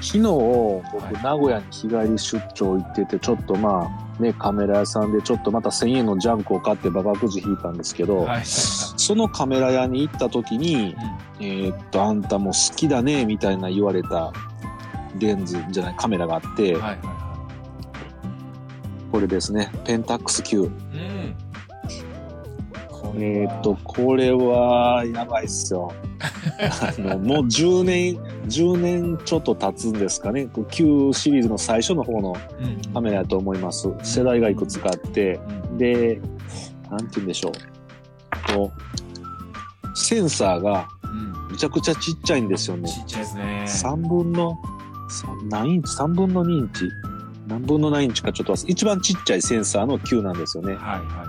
[0.01, 8.45] 昨日、僕、はい名古屋に日帰り出張行ってて、ちょっとまあ、ね、カメラ屋さんでちょっとまた1000円のジャンクを買ってババくじ引いたんですけど、はい。
[8.45, 10.95] そのカメラ屋に行った時に、
[11.39, 14.31] えーっと、あんたも好きだね、みたいな言われた
[15.17, 17.29] レンズじゃない、カメラがあって、はいはいは
[19.11, 20.63] これですね、ペンタックス Q。
[20.63, 20.65] い。
[20.65, 21.35] うん。
[23.15, 25.91] えーっと、これは、やばいっすよ。
[26.21, 28.15] あの、もう10年、
[28.47, 30.47] 10年ちょっと経つんですかね。
[30.47, 33.89] こう Q シリーズの最初の方のうんカメラだと思います。
[34.03, 36.21] 世代がいくつかあって、うんで、
[36.89, 38.53] なんて言うんでしょう。
[38.53, 42.89] こう、センサーがうんむちゃくちゃちっちゃいんですよね。
[42.89, 43.65] ちっちゃいですね。
[43.67, 44.57] 3分の、
[45.09, 46.85] さ何インチ ?3 分の2インチ？
[47.47, 50.75] 何分の何インチかちょっと一番ちっちゃいセンサーの Q なんですよね。
[50.75, 51.28] はいはい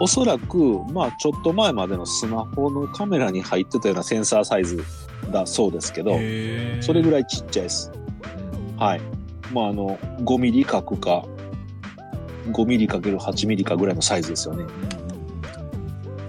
[0.00, 0.56] おそらく、
[0.92, 4.82] まあちょっと前までのスマホのカメラに入ってたようなセンサーサイズ
[5.30, 6.04] だそうですけい。
[6.04, 6.12] ど、
[6.82, 7.90] それぐらいちっちゃいです。
[7.94, 8.08] うん
[8.78, 9.00] はい。
[9.52, 11.24] まああの、5ミリ角か、
[12.52, 14.64] 5ミリかける8ミリかぐらいのサイズですよね。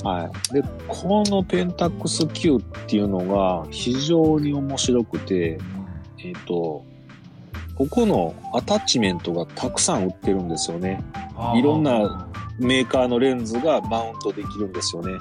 [0.04, 0.54] はい。
[0.54, 5.60] で、このペンタックス Q っていうのが非常に面白くて、
[6.18, 6.84] えっ、と、
[7.76, 11.04] ここのアタッチメントがたくさん売ってるんですよね。
[11.56, 12.28] いろんな
[12.60, 15.14] メーカーのレンズがマウントできるんですよね。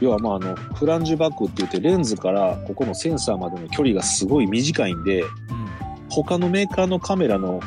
[0.00, 5.66] 要はまああの、フランジバックって言ってレンズからここのセンサーまでの距離がすごい短いんで、うん
[6.08, 7.60] 他のメーカーのカメラの、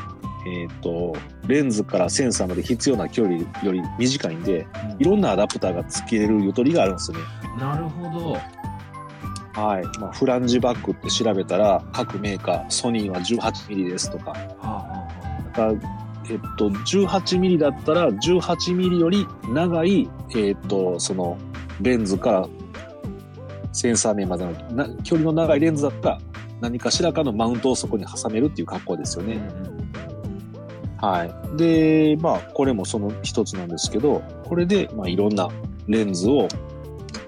[0.47, 1.15] えっ、と、
[1.47, 7.23] レンズからセンサーまで必要な距離より短いんで、いろんなアダプターが付けれるゆとりがあるんですよね。
[7.59, 9.61] なるほど。
[9.61, 9.99] はい。
[9.99, 15.07] まあ、フランジバックって調べたら、各メーカー、ソニーは18ミリですとか、はあは
[15.45, 21.37] だからえっと、18ミリだったら、18ミリより長い、えっと、その、
[21.81, 22.47] レンズから、
[23.71, 26.19] センサー面までのな距離の長いレンズだったら、
[26.61, 29.39] 何かしらかのマウントをそこに挟めるっていう格好ですよね。
[31.01, 31.57] あはい。
[31.57, 35.49] で、まあ、これもその一つなんですけど、これで、まあ、いろんな
[35.87, 36.47] レンズを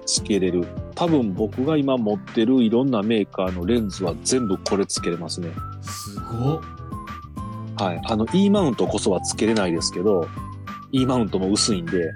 [0.06, 0.66] 付けれる。
[0.94, 5.50] 多分僕が今持ってるいろんなメーカーのレンズは全部これ付けれますね。
[5.80, 6.81] すごっ。
[7.82, 8.00] はい。
[8.04, 10.28] あの、E マウントこそは付けれないですけど、
[10.92, 12.12] E マウントも薄いんで、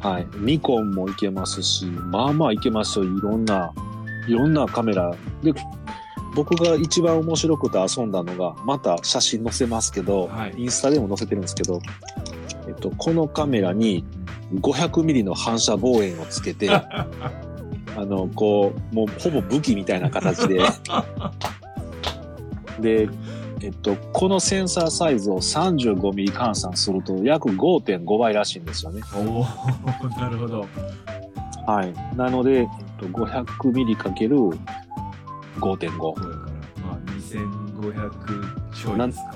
[0.00, 0.26] はい。
[0.38, 3.04] ニコンもいけますし、まあまあいけますよ。
[3.04, 3.72] いろんな、
[4.28, 5.14] いろんなカメラ。
[5.42, 5.52] で、
[6.34, 11.80] 僕が一番面白くて遊んだのが、また写真載せますけど、はいインスタでも載せてるんですけど、
[12.66, 14.04] えっと、このカメラに
[14.54, 17.06] 500ミリの反射望遠をつけて、 あ
[17.96, 20.60] の、こう、もうほぼ武器みたいな形で、
[22.80, 23.08] で、
[23.62, 29.02] えっと、このセンサーサイズを35ミリ換算すると約5.5倍らしいんですよね。
[29.14, 29.46] おお
[30.18, 30.66] なるほど。
[31.66, 32.16] はい。
[32.16, 34.58] なので、えっと、500ミリかける5.5。
[35.60, 36.36] これから、
[36.86, 39.34] まあ、2500ちょいですか。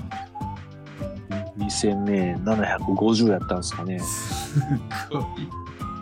[1.59, 3.99] 2000ね、750やったんですかね。
[4.01, 4.61] す
[5.11, 5.23] ごい。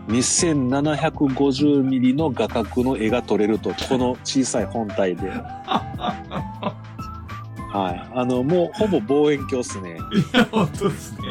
[0.09, 5.31] 2750ミリの画角の絵が撮れると、この小さい本体で。
[7.75, 8.11] はい。
[8.15, 9.99] あの、もうほぼ望遠鏡っすね。
[10.33, 11.27] いや、本当ですね。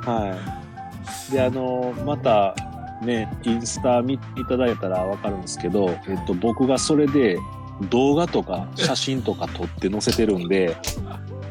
[0.00, 0.34] は
[1.28, 1.32] い。
[1.32, 2.54] で、あの、また、
[3.02, 7.36] ね、インスタ見ていただいたらわかるんですけど、えっと、僕がそれで
[7.90, 10.74] 動画とか写真とか撮って載せてるんで、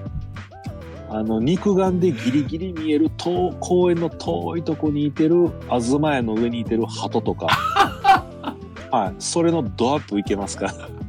[1.09, 7.47] あの、肉眼でギリギリ見える遠公園の遠いとこにいてる、東屋の上にいてる鳩とか、
[8.89, 9.15] はい。
[9.19, 11.00] それのドアップいけますから。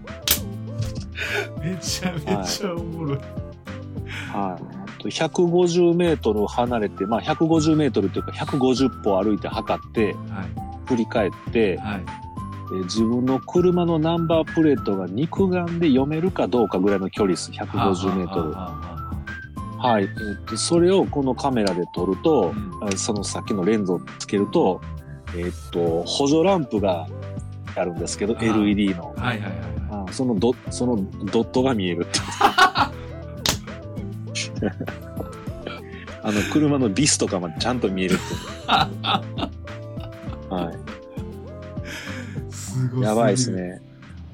[1.63, 3.19] めちゃめちゃおもろい。
[3.19, 3.27] はい。
[4.33, 4.59] あ
[4.99, 10.45] と150メートル離れて、まあ150メートルというか150歩歩いて測って、は
[10.87, 12.01] 振り返ってい。、はい。
[12.01, 17.51] えー自分の車のナンバープレートが肉眼で読めるかどうかぐらいの距離です。
[17.51, 18.53] 150メートル。
[18.53, 18.93] は
[19.77, 20.05] はい。
[20.05, 24.81] えーと、それをこのカメラで撮ると、うんあそのさっきのレンズをつけると、
[25.37, 27.07] えっ、と、補助ランプが
[27.77, 29.15] あるんですけど、あ LED の。
[29.17, 30.97] はいはいはいはあそのドその
[31.31, 32.21] ドットが見えるって。
[36.25, 38.23] あの、車のビスとかまでちゃんと見えるって。
[40.49, 40.77] はい。
[42.49, 42.53] い。
[42.53, 43.51] すごすやばいです。
[43.51, 43.81] ね。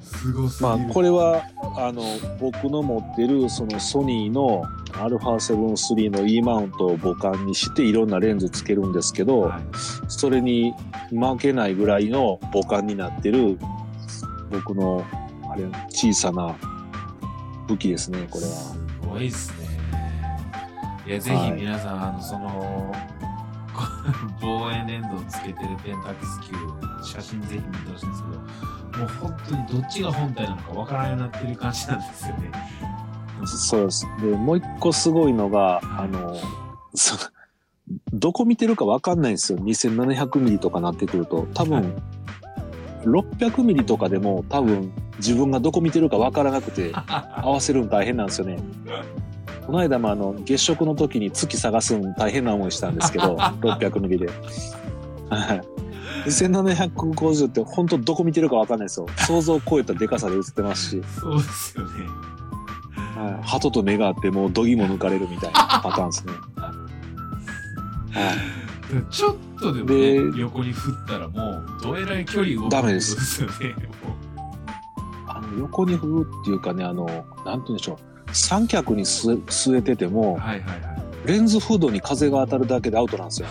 [0.03, 0.63] すごす。
[0.63, 1.43] まあ、これは、
[1.77, 2.03] あの、
[2.41, 9.63] 僕の持ってる、そのソニーの α7-3 の E マウントを母艦にして、いろんなレンズつけるんですけど、はい
[10.09, 10.75] それに
[11.11, 13.59] 負けないぐらいの母艦になってる、
[14.51, 15.05] 僕の、
[15.89, 16.57] 小さな
[17.67, 18.51] 武器ですね、これは。
[18.51, 19.69] すごいっすね。
[21.07, 22.93] いや、ぜひ皆さん、あの、その、
[24.41, 26.57] 望遠レンズをつけてるペンタックス級、
[27.03, 32.53] 写真ぜひ見てほしいんですけど、もう本当にどっちが本体なのかわからんようになってる感じなんですよね。
[33.47, 34.07] そうです。
[34.21, 36.37] で、もう一個すごいのが、あの、
[36.95, 37.17] そ
[38.13, 39.59] どこ見てるかわかんないんですよ。
[39.59, 41.47] 2700ミリとかなってくると。
[41.55, 42.03] 多分、
[43.05, 46.93] 600ミリとかでも多分自分がどこ見てるかわからなくて
[47.37, 48.59] 合わせるの大変なんですよね。
[49.67, 54.27] この間もあの、月食の時に月探すの大変な思いしたんですけど、 600ミリで。
[55.29, 55.61] はい。
[56.25, 59.07] 2750って本当どこ見てるかわかんないですよ。
[59.27, 61.03] 想像を超えたデカさで映ってますし。
[61.21, 61.91] そうですよね。
[63.15, 66.33] はい、鳩と目があってもうどぎも抜かれるみたいなパターンですね。
[66.57, 68.68] はい、
[69.11, 73.45] ちょっとでもでね、横に振ったらもう、どえらい距離動くダメです
[75.27, 78.35] あの横に振るっていうかね、あの、なんて言うんでしょう。
[78.35, 80.99] 三脚に据えててもう、はいはいはい。
[81.27, 83.49] レンズフードに風が当たるだけでアウトなんですよ。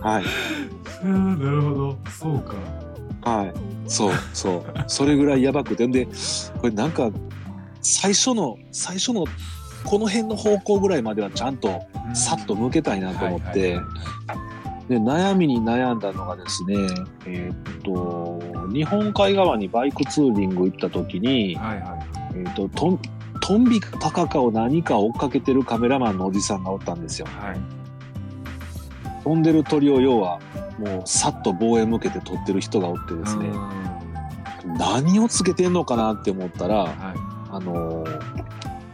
[0.00, 0.24] はい。
[1.04, 1.98] なるほど。
[2.10, 2.54] そうか。
[3.30, 3.54] はい。
[3.88, 4.64] そう、そう。
[4.86, 5.86] それぐらいやばくて。
[5.86, 6.06] んで、
[6.60, 7.10] これなんか、
[7.82, 9.24] 最初の、最初の、
[9.86, 13.78] この辺の方向ぐらいまではちゃんとさっと向けたいなと思って、
[14.88, 16.74] で悩みに悩んだのがですね、
[17.26, 22.06] えーっと、日本海側にバイクツーリング行った時に、はいはい。
[22.34, 23.00] えーっと、とん、
[23.40, 27.26] トンビかタカかを何か追っかけてるカメラマンのおじさんがおったんですよ。
[27.26, 27.60] はい。
[29.24, 30.38] 飛んでる鳥を要は、
[30.78, 33.48] もうさっと棒へ向けて撮ってる人がおってですね
[34.64, 36.92] う、ん何をつけてんのかなって思ったら、はい。
[37.50, 38.35] あのー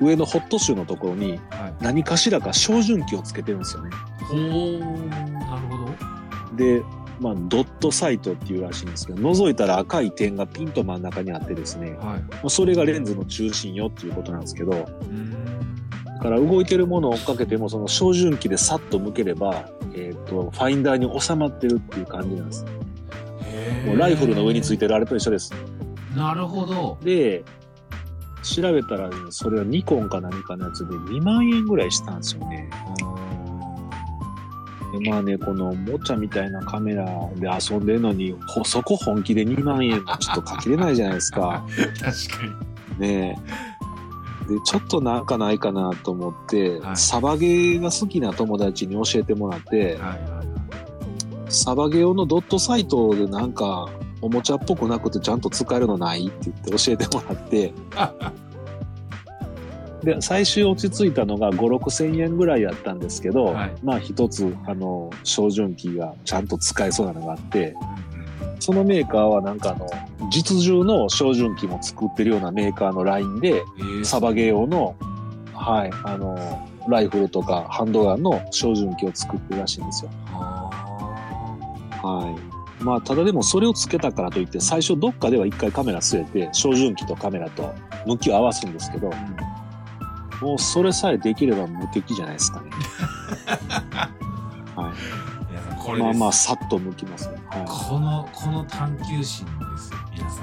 [0.02, 1.74] 上のホットシューのところにはい。
[1.80, 3.90] 何かしらか照準器をつけてるんですよね。
[4.24, 6.56] ほー、なるほど。
[6.56, 6.82] で、
[7.20, 11.98] まあ、ドットサイトっていうらしいんですけど、覗いたら赤い点がピンと真ん中にあってですね、はい。
[11.98, 14.86] まあそれがレンズの中心よっていうことなんですけど、だ。
[16.18, 22.64] から動いてるものを追っかけても、その照準器でさっと向ければ、えっ、と、ファインダーに収まってるっていう感じなんです。
[23.86, 25.52] もうライフルの上についてるあれと一緒です。
[26.16, 26.98] なるほど。
[27.02, 27.44] で、
[28.42, 32.68] 調べたら、ね、それはニコンか何かのやつで2万円ぐらいしたんですよね。
[34.92, 41.64] でまあね、このもちゃみたいなカメラで遊んでるのに、ほそこ本気で2万円もちょっとかけれないじゃないですか。
[41.98, 42.46] 確か
[42.98, 43.00] に。
[43.00, 43.40] ね
[44.48, 44.52] え。
[44.52, 50.20] で、ちょっとなんかないかなと思って、はいサバゲーが好きな友達に教えてもらって、はい。
[51.48, 53.88] サバゲー用のドットサイトでなんか、
[54.22, 57.74] おもちゃっぽくなくてちゃんと使えるのないって言って教えてもらって、
[60.04, 63.72] で、最終落ち着いたのが5、6千円ぐらいやったんですけど、はい。
[63.82, 67.76] まあ一つ、あの、照準器がちゃんと使えそうなのがあって、
[68.58, 69.88] そのメーカーはなんかあの、
[70.30, 73.48] 実銃の照準器も作ってるようなメーカーのラインで、
[73.78, 73.82] え。
[73.82, 74.96] ーサバゲー用の、
[75.52, 80.10] はい、あの、ライフルとかハンドガンの照準器を作ってるらしいんですよ。
[80.34, 80.70] あ。
[82.02, 82.51] はい。
[82.82, 87.74] まあ、ただでもそれをつけたからといって、最初どっかでは一回カメラ据えて、照準器とカメラと
[88.06, 89.10] 向きを合わすんですけど、
[90.40, 92.70] もうそれさえできれば無敵じゃないですかね。
[94.74, 94.92] はい。
[95.98, 97.36] まあまあ、さっと向きますね。
[97.48, 100.42] はい、この、この探求心ですよ、皆さ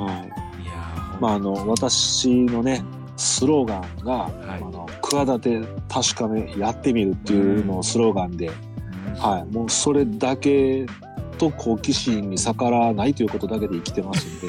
[0.00, 0.04] ん。
[0.04, 0.14] はい。
[0.24, 0.28] い
[0.66, 0.72] や
[1.20, 2.82] まあ、あの、私のね、
[3.16, 8.50] スローガンが、はい、あの企て確かめやってみるっていうのをスローガンで、
[9.18, 10.86] はい、もうそれだけ
[11.38, 14.48] と好奇心に逆らわないということだけで生きてますんで。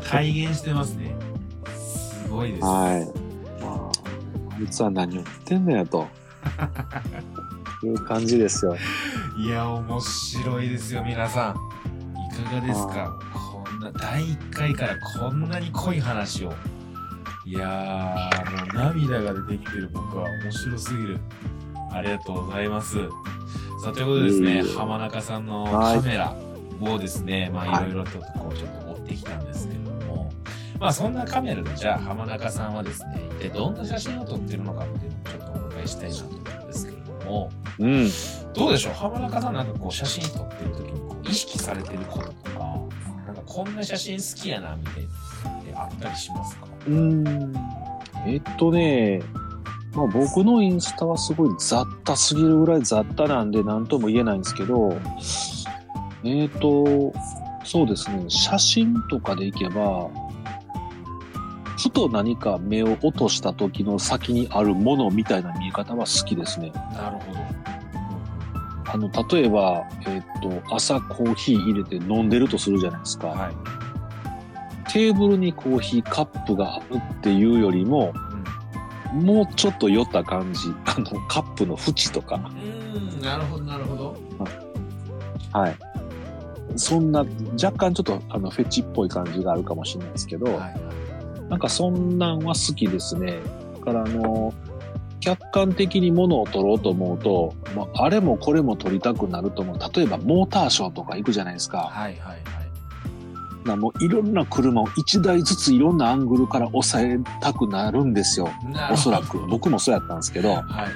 [0.00, 1.14] 体現してますね。
[1.76, 2.64] すごいです。
[2.64, 3.04] はい。
[3.62, 3.90] まあ
[4.58, 6.08] あいつは何を言ってんのやと。
[7.82, 8.74] いう感じですよ。
[9.38, 11.56] いや面白いですよ皆さん。
[12.16, 13.18] いかがですか？
[13.34, 16.52] こんな第1回からこんなに濃い話を。
[17.44, 21.20] いやーもう涙が出てきてる僕は面白すぎる。
[21.92, 22.96] ありがとうございます。
[23.82, 26.34] さあ、ということでですね、浜中さんのカメラ
[26.80, 27.92] をですね、まあい。
[27.92, 30.32] ろいろとこうちょっと追ってきたんですけども、
[30.80, 38.08] まあそんなカメラでじゃあ浜中さんはですね、一体どんな写真を撮ってるのかっていうのをちょっとお伺いしたいなと思うんですけれども、うん。
[38.54, 38.92] どうでしょう？
[38.94, 42.58] 浜中さんなんかこう写真撮ってる時にこう意識されてることとか、
[43.26, 45.06] なんかこんな写真好きやなみたい
[45.44, 46.66] なってあったりしますか？
[46.88, 47.54] うん。
[48.26, 49.22] えっとね、
[49.96, 54.92] まあ、僕のインスタはすごい雑多すぎるぐらい雑多なんで何とも言えないんですけど、
[56.22, 57.14] えっ、ー、と、
[57.64, 60.10] そうですね、写真とかでいけば、
[61.78, 66.72] ふと何か目を落とした時の先にあるものみたいな見え方は好きですね。
[66.92, 67.40] なるほど。
[68.88, 73.28] あの、例えば、えっ、ー、と、朝コーヒー入れて飲んでるとするじゃないですか。
[73.28, 78.12] はい、テーブルにコーヒーカップがあるっていうよりも、
[79.16, 80.68] もうちょっと酔った感じ。
[80.84, 82.40] あの、カップの縁とか。
[82.54, 84.16] うん、なるほど、なるほど。
[85.52, 85.76] はい。
[86.76, 87.24] そんな、
[87.62, 90.74] 若干ちょっとあのフェチっぽい感じがあるかもしれないですけど、はいはい、
[91.48, 93.38] なんかそんなんは好きですね。
[93.78, 94.52] だからあの、
[95.20, 99.78] 客観的にものを撮ろうと思うと、まあ、あれもこれも撮りたくなると思う。
[99.94, 101.78] 例えばモーターショーとか行くじゃないですか。
[101.78, 102.65] はいはいはい。
[103.66, 108.48] なもういろんな車を1台ずついろんなアングルから抑えたくなるんですよ。
[108.90, 109.38] おそらく。
[109.48, 110.50] 僕もそうやったんですけど。
[110.50, 110.88] は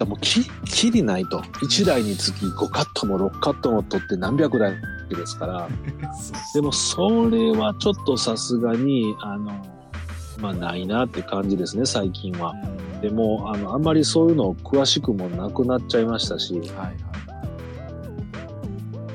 [0.00, 1.38] い、もうき、きりないと。
[1.38, 4.74] 1台につき5カットも6カットも取って何百台
[5.08, 5.68] ですから。
[6.54, 9.52] でもそれはちょっとさすがに、あの、
[10.40, 12.54] まあないなって感じですね、最近は。
[13.00, 16.54] でも、あの、あんまりそういうの詳しくもなくなっちゃいましたし。
[16.54, 16.92] はいは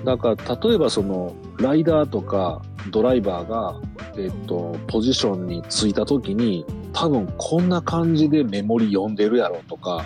[0.04, 2.62] い、だから、例えばその、ライダーとか、
[2.92, 3.76] ドライバーが、
[4.18, 10.06] えっと、ポジションに着いた時に、多分こんな感じでメモリ読んでるやろとか、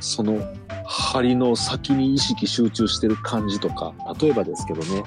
[0.00, 0.38] その
[0.84, 5.04] 針の先に意識集中してる感じとか、例えばですけどね。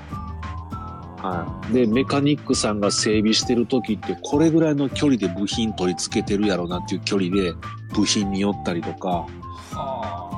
[1.18, 1.74] はい。
[1.74, 7.54] で、メカニックさんが整備してる時って、これぐらいの距離で部品取り付けてるやろなっていう距離で
[7.94, 9.26] 部品に寄ったりとか、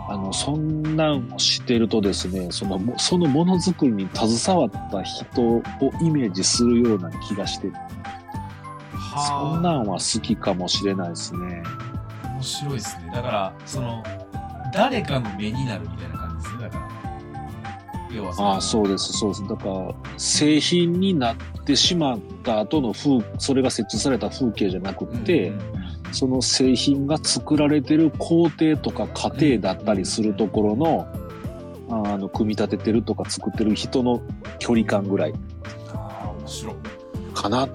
[0.08, 5.64] あの、そんなんをしてるとですね、その、そのものづくりに携わった人を
[6.02, 7.72] イメージするような気がして、
[9.28, 11.64] そんなんは好きかもしれないですね。
[12.24, 13.12] 面白いですね。
[13.14, 14.04] だから、その、
[14.74, 16.86] 誰かの目になるみたいな感じですね、だから。
[18.16, 19.48] 要はああ、そうです、そうです。
[19.48, 21.36] だから、製品になっ
[21.66, 31.08] てしまった後の風、それが設置された風景じゃなくて、うんうんその製品が作られてる工程とか過程だったりするところの、
[31.90, 34.22] あの、組み立ててるとか作ってる人の
[34.60, 35.34] 距離感ぐらい。
[37.34, 37.68] かな。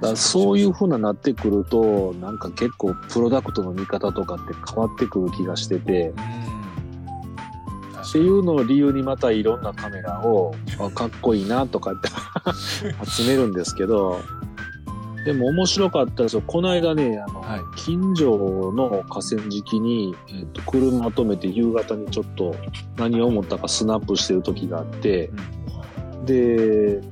[0.00, 6.12] だそういう風ななってくると、なんか結構プロダクトの見方とかって変わってくる気がしてて、
[8.08, 10.54] っていうのを理由にまたいろんなカメラを、
[10.94, 12.08] かっこいいなとかって
[13.04, 14.20] 集めるんですけど、
[15.28, 16.42] でも面白かったですよ。
[16.46, 22.56] この間ね、あの、はい、近所の河川敷に、えーと、車止めて夕方にちょっと
[22.96, 27.02] 何を思ったかスナップしてる時があって、うん、で、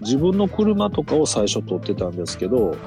[0.00, 2.78] 自分の車とかを最初撮ってたんですけど、はい、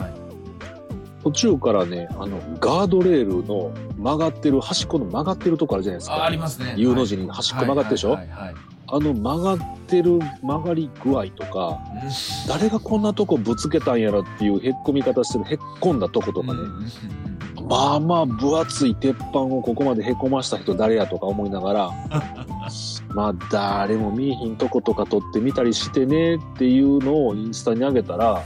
[1.23, 6.25] 途中からね、あの、ガードレールの曲がってる、端っこの曲がってるとこあるじゃないですか。
[6.25, 6.73] ありますね。
[6.75, 11.79] U の字に端っこ曲がってるでしょ、はいはいはいはいあの曲がってる曲がり具合とか、
[12.47, 16.59] 誰がこんなとこぶつけたんやろっていうへっこみ方してるへっこんだとことかね、
[17.69, 21.91] まあまあ分厚い鉄板をここまでへこました人誰やとか思いながら、
[23.15, 28.43] まあ誰も見えひんとことか撮ってみたりしてねっていうのをインスタに上げたら、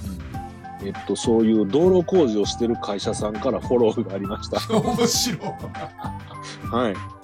[0.84, 4.60] えっと、そういう道路工事をしてる会社さんからフォローがありました。
[4.78, 5.40] 面白い。
[6.70, 7.15] はい。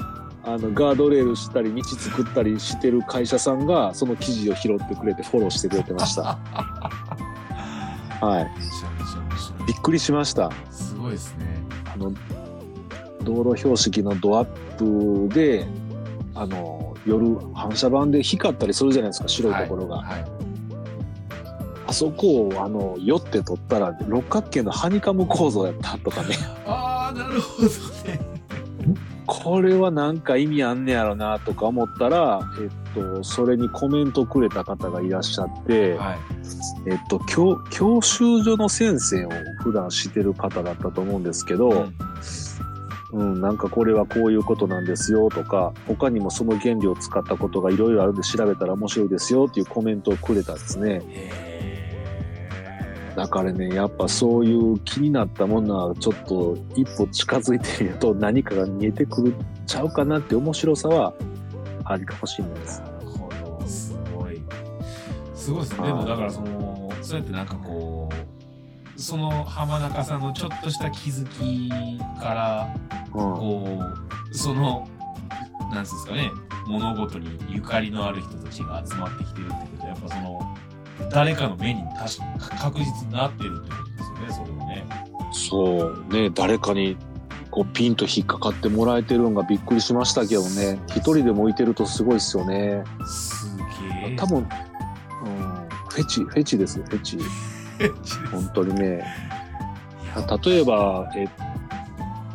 [0.44, 6.40] あのガードレールしたり道作ったりしてる会社さんがその記事を拾ってくれてフォローしてくれてました。
[8.22, 8.52] はい。
[9.68, 10.52] びっくりしました。
[10.72, 11.46] すごいですね。
[11.94, 12.12] あの
[13.24, 15.68] 道路標識のドアップで
[16.34, 20.32] あの夜反射板で光ったりするじゃないですか白いところが、はいはい、
[21.88, 26.36] あそこをあの寄って撮ったら六角形のハニカム構造やったとかね。
[26.66, 28.31] ああなるほどね
[29.26, 36.20] これはなんか意味あんねやろなとか思ったら、えっと、それにコメントくれた方がいらっしゃって、はい、
[36.88, 39.30] えっと教、教習所の先生を
[39.64, 41.96] 普段してる方だったと思うんですけど、うん。
[43.14, 51.02] うん、なんかこれはこういうことなんですよとか、他にもその原理を使ったことがいろいろあるんで調べたら面白いですよっていうコメントをくれたんですね。
[53.16, 59.36] だからね、やっぱそういう気になったものはちょっと一歩近づいてみると何かが見えてくる
[59.66, 61.14] ちゃうかなって面白さは
[61.84, 62.82] ありかもしれないです。
[62.82, 64.42] なるほど、すごい。
[65.36, 65.88] すごいですね。
[65.88, 71.70] でもだからその、そうやってなんかこう、その浜中さんのちょっとした気づき
[72.20, 72.76] から、
[73.12, 73.82] こ
[74.32, 74.88] う、その、
[75.72, 76.32] なんですかね、
[76.68, 80.41] 物事にゆかりのある人たちが集まってきてるってことは、やっぱその、
[81.14, 81.84] 誰かの目に
[82.60, 84.88] 確実になってるってことですよね、それはね。
[85.34, 86.98] そうね、誰かに
[87.50, 90.80] こうピンと引っかかってもらえてるのがびっくりしましたけどね。
[90.88, 92.84] 一人でもいてるとすごいですよね。
[93.06, 94.16] すげえ。
[94.16, 94.46] 多分、うん、
[95.90, 97.18] フェチ、フェチですよ、フェチ。
[98.32, 99.06] 本当にね。
[100.44, 101.28] 例えば、え、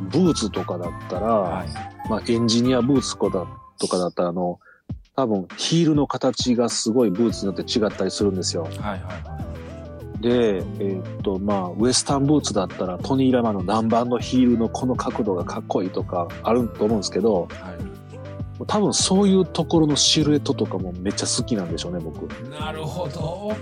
[0.00, 1.68] ブーツとかだったら、はい、
[2.10, 3.46] まあエンジニアブーツとか
[3.78, 4.60] とかだったら、あの、
[5.16, 8.64] 多分ヒールの形がすごいブーツによって違ったりするんですよ。
[8.64, 9.38] はいはいは
[10.18, 10.20] い。
[10.20, 17.72] で、えー、っと、まあ、ウエスタンブーツだったらトニー・ラマの何番のヒールのこの角度がかっこいいとかあると思うんですけど、は
[18.60, 22.26] い、多分そういうところのシルエットとかもめっちゃ好きなんでしょうね、僕。
[22.50, 23.54] なるほど。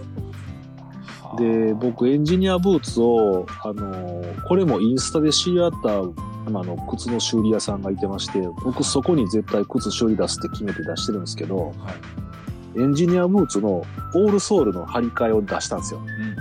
[1.38, 6.02] で、僕エンジニアブーツを、あのこれもインスタで知り合った
[6.46, 11.92] あの靴の修理屋さんがいてまして僕そこに絶対靴修理出すって決めて出してるんですけど、は
[12.76, 16.00] い、エンジニアブーツのオールソールの張り替えを出したんですよ。
[16.00, 16.36] うん、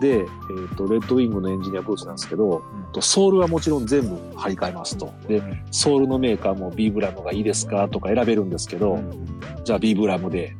[0.00, 2.62] で、えーと、レッドウィングのエンジニアブーツなんですけど、
[2.94, 5.12] うん、ソールはもちろん全部張り替えますと。
[5.26, 9.26] で、ソールのメーカーもビーブラムがいいですかとか選べるんですけど、うん、
[9.64, 10.54] じゃあビーブラムで。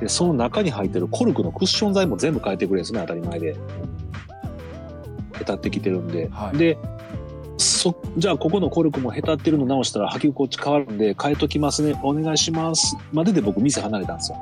[0.00, 3.56] で、その中に入ってるコルクのクッション材も全部変えてくれるんですね、当たり前で。
[5.40, 6.28] へたってきてるんで。
[6.30, 6.78] はい、で、
[7.60, 11.98] そ、じゃあここのコルクもへたってるの直したら履き心地変わるんで変えときますね。
[12.02, 12.96] お願いします。
[13.12, 14.38] までで僕店離れたんですよ。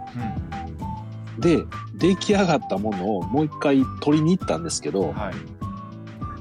[1.36, 1.58] うん、で、
[1.94, 5.34] 出来上がったものをもう一回取りに行ったんですけど、はい、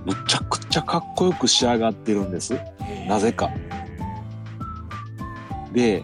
[0.05, 2.57] むちゃくちゃかっこよく仕上がってるんです。
[3.07, 3.49] なぜか。
[5.73, 6.03] で、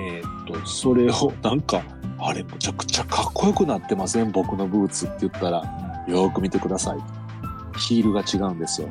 [0.00, 1.82] えー、っと、それをなんか、
[2.18, 4.30] あれむちゃくちゃかっこよくなってません？
[4.32, 5.58] 僕のブーツって言ったら、
[6.06, 6.98] よーく見てください。
[7.78, 8.88] ヒールが違うんですよ。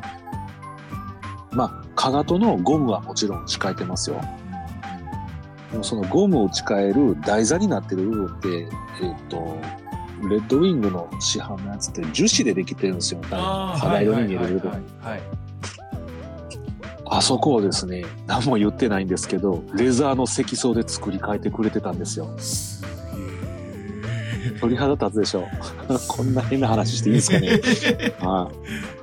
[1.52, 4.22] まあ、かがとのゴムはもちろん打ち替えてますよ。
[5.72, 9.60] でもそのゴムを打ち替える台座になってる部分って、えっ、ー、と、
[10.28, 13.22] レッドウィングの市販のやつって樹脂でできてるんですよ。
[13.30, 14.86] 肌色に見える部分。
[17.12, 22.30] あそこをですね、何も言ってないんですけど、レザーの積層で作り変えてくれてたんですよ。
[24.60, 25.47] 鳥肌立つでしょ。
[26.08, 27.62] こんな変な話していいですかね。
[28.20, 28.99] はい。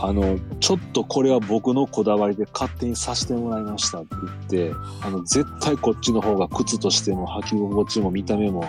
[0.00, 4.16] あの、ちょっとこれは僕のこだわりで勝手にさせてもらいましたって
[4.48, 8.64] 言って、あの、絶対こっちの方が靴としても履き心地も見た目も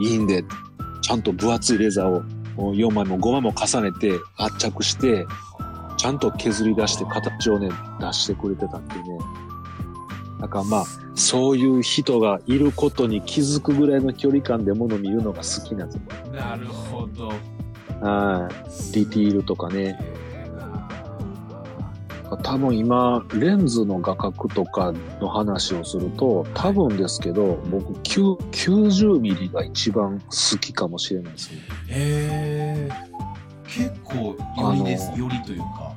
[0.00, 0.44] いいんで、
[1.02, 5.24] ちゃんと分厚いレザーを4枚も5枚も重ねて圧着して、
[5.96, 9.02] ちゃんと削り出して形をね、出してくれてたってね。
[10.40, 16.32] なんかまあ、そういう人がいることに気づくぐらいの距離感でもの見るのが好きなんですよ。
[16.32, 17.28] なるほど。
[17.28, 18.92] はい。
[18.92, 19.98] ディティールとかね。
[22.42, 31.58] 多分今、レンズの画角とかの話をすると、多分ですけど、僕、90ミリが一番好きかもしれないですね。
[31.88, 32.90] へえ。
[33.68, 35.16] 結構、よりです。
[35.18, 35.92] よりというか。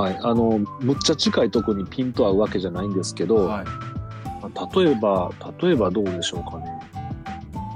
[0.00, 0.18] はい。
[0.22, 6.80] あの、むっちゃ近いとこにピント合うわけじゃないんですけど、はい、例えば、例えばどうでしょうかね。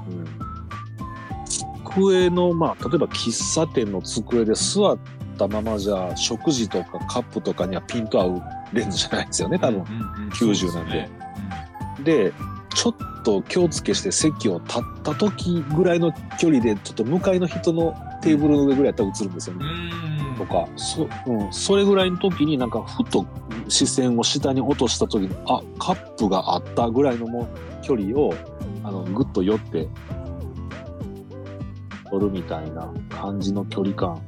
[0.09, 0.25] うん。
[1.85, 8.41] 机の、まあ、例えば喫茶店の机で座って、ったままじゃ食事とかカップとかにはピント合う
[8.73, 11.09] レンズじゃないですよね多分、うんうん、90なんで。
[12.03, 12.33] で、
[12.73, 19.65] ちょっと気をつけして席を立った時ぐらいの距離でちょっと向かいの人のテーブルの上ぐらいやったら映るんですよね。
[20.37, 23.25] 僕か、そ,、うん、それぐらいの時になんかふと
[23.67, 27.47] 視線を下に落とした時に、あ、カップがあったぐらいのも
[27.81, 28.33] 距離を、
[28.83, 29.87] あの、ぐっと寄って
[32.09, 34.21] 取るみたいな感じの距離感。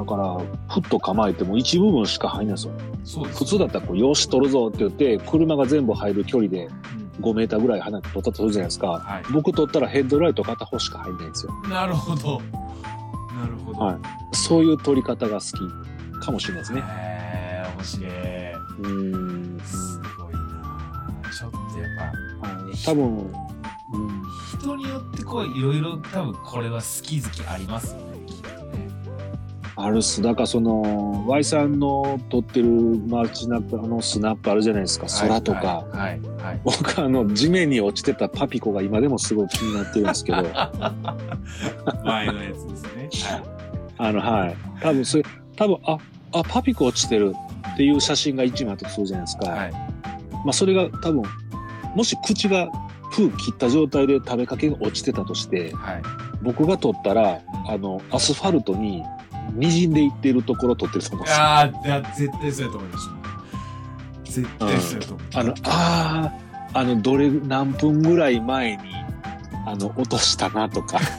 [0.00, 0.38] だから、
[0.70, 2.72] ふっと構えても一部分しか入んないですよ。
[3.04, 6.70] そうです、普通だったらこう、よし取るぞって言って、車が全部入る距離で
[7.20, 8.86] 5メーターぐらい離れて取ったとするじゃないですか。
[8.88, 11.52] はい、僕取ったらヘッドライト片方しか入んないんですよ。
[11.68, 12.40] なるほど。
[12.40, 13.78] なるほど。
[13.78, 13.96] はい。
[14.32, 15.46] そういう取り方が好
[16.20, 16.80] きかもしれないですね。
[16.80, 18.10] へえ、面白い。
[18.82, 19.16] う
[19.56, 19.60] ん。
[19.62, 21.88] すごいなちょっとやっ
[22.40, 24.22] ぱ、はい、多分、うん、
[24.58, 28.09] 人によってこういろいろ多分これは好き好きありますよね。
[29.84, 30.22] あるっす。
[30.22, 35.06] だからその Y さんの撮ってるマルチナップあのスナップあるじゃないですか。
[35.06, 35.98] 空とか、はい。
[35.98, 36.20] はい。
[36.42, 40.42] はい、僕あの地面に落ちてたパピコが今でもすごい気になってるんですけど。
[42.04, 43.42] 前のやつですね、はい、
[43.98, 44.56] あのはい。
[44.80, 45.24] 多分それ
[45.56, 45.98] 多分あ
[46.32, 47.34] あパピコ落ちてる
[47.74, 51.22] っていう写真が一枚あったとするじゃないですか、はい、まあそれが多分
[51.94, 52.68] もし口が
[53.10, 56.02] 封切った状態で食べかけが落ちてたとして、はい、
[56.42, 59.04] 僕が撮ったら、あの、アスファルトに
[59.50, 61.44] 滲んでいってるところ撮ってると思うんですよ。
[61.44, 61.68] ああ、
[62.16, 63.10] 絶対そうやと思います。
[64.24, 65.26] 絶対そうやと思う。
[65.32, 66.32] うん、あの、あ
[66.74, 68.82] あ、あの、どれ、何分ぐらい前に、
[69.66, 70.98] あの、落としたなとか。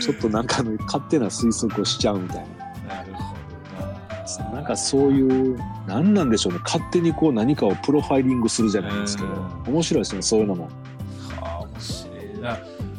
[0.00, 2.46] ちょっとなんかの勝手な推測をしちゃうみたいな。
[4.52, 9.28] なんかそういう何なんでしょうね勝手にこう何かをプロファイリングするじゃないですけど
[9.68, 10.64] 面白いですねそういうのも。
[10.64, 10.70] は
[11.40, 12.58] あ面白いな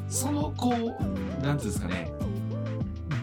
[0.09, 2.11] そのこうなんていうんですかね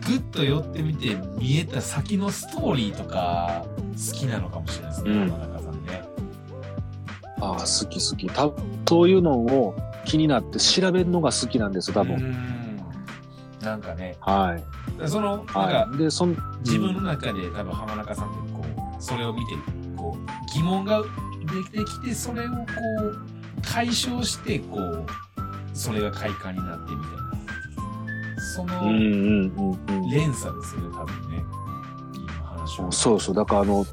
[0.06, 6.02] ぐっと寄ってみて見えた先のストーリーとか好きなのかもしれないですね、山中さんね。
[7.40, 8.50] ああ好き好きた
[8.88, 12.36] そういうのを気になって調べるのが好きなんです多分。
[13.62, 14.16] なんかね。
[14.20, 15.08] はい。
[15.08, 18.64] その、なんか、はい、でその自分の中で多分浜中さんってこ
[18.98, 19.54] う、それを見て、
[19.96, 21.06] こう、疑問がで
[21.64, 22.56] きてきて、それをこ
[23.00, 23.18] う、
[23.62, 25.06] 解消して、こう、
[25.72, 27.23] それが快感になってみたいな。
[28.44, 28.82] その、
[30.10, 31.44] 連鎖ですよね、多分ね。
[32.14, 32.92] 今話を。
[32.92, 33.34] そうそう。
[33.34, 33.86] だからあの、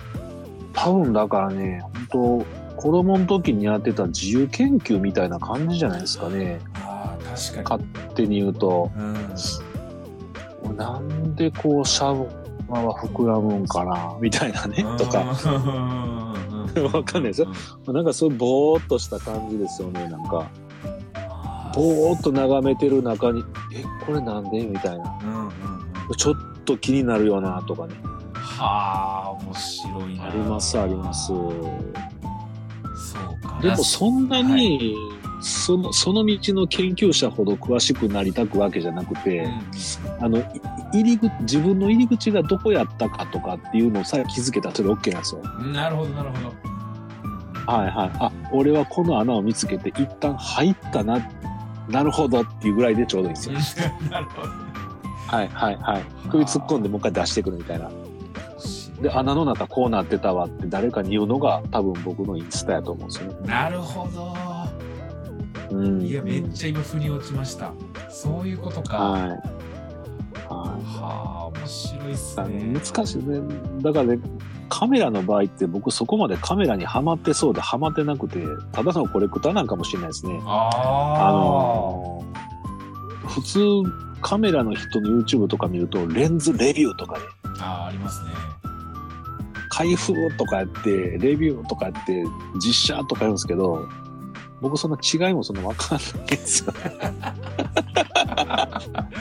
[0.74, 1.82] 多分だからね、
[2.12, 2.46] 本
[2.76, 6.60] 当子供の時にやってた自由研究みたいな感じじゃないですかね。
[6.76, 7.84] ああ、確かに。
[7.84, 8.92] 勝手に言うと。
[10.64, 15.20] うん、なんでこう、シャワーは膨らむんかな、みたいなね、とか。
[16.94, 17.48] わかんないですよ。
[17.88, 20.50] なんかそういうぼーっとした感じですよね、なんか。
[21.74, 23.44] ぼーっと眺めてる中に、
[23.74, 24.66] え、これなんで？
[24.66, 25.52] みたいな、うんうんうん。
[26.18, 27.94] ちょっと気になるよな、とかね。
[28.34, 30.26] はあ、面白いな。
[30.26, 31.28] あります、あります。
[31.28, 31.50] そう
[33.48, 33.60] か。
[33.62, 34.96] でもそんなに、
[35.32, 40.38] はい、その、その道の研究者ほど詳しくなりたくわけじゃなくて、うん、あの、
[40.94, 45.42] 入り口、自分の入り口がどこやったかとかっていうのさえ気づけたらそれ OK なんですよ。
[45.74, 46.72] なるほど、なるほど。
[47.72, 48.12] はいはい。
[48.20, 51.20] あ、俺はこの穴を見つけて一旦入ったな、
[51.90, 53.56] なるほどっていうぐらいでちょうどいいですよ。
[54.10, 54.48] なるほど。
[55.28, 56.04] はいはいはい。
[56.30, 57.90] 首突っ込んでもう一回出してくるみたいな。
[59.02, 63.48] で、穴の中こうなってたわって誰かに言うのが多分僕のインスタやと思うんですよね。
[63.48, 64.36] なるほど。
[65.72, 67.72] うん、いや、めっちゃ今腑に落ちました。
[68.10, 68.98] そういうことか。
[68.98, 69.22] はい。
[69.22, 69.40] はい。
[70.50, 72.74] はあ、面白いっすね。
[72.74, 73.40] 難しいね。
[73.82, 74.20] だからね、
[74.72, 78.40] カメラの場合って僕そこまでカメラにはまってそうではまってなくて、
[78.72, 80.40] ただのコレクターなんかもしれないですね。
[80.46, 83.60] ああのー、普通
[84.22, 87.26] カメラの人の YouTube とか見るとレンズレビューとかね。
[87.60, 88.30] ああ、ありますね。
[89.68, 92.24] 開封とかやって、レビューとかやって、
[92.64, 93.90] 実写とかやるんですけど、
[94.62, 96.74] 僕その違いもその分かんないですよ。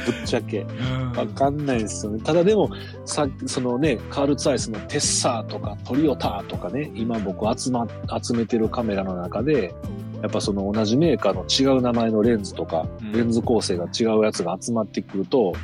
[0.05, 0.67] ぶっちゃけ。
[1.15, 2.21] 分かんないですよね。
[2.23, 2.71] ただでも、
[3.07, 7.87] さそのね、カール・ツアイスのテッサーとかトリオターとかね、今僕集ま、
[8.23, 9.75] 集めてるカメラの中で、
[10.21, 15.55] やっぱその同じメーカーの違う名前のレンズとか、レンズ構成が違うやつが集まってくると、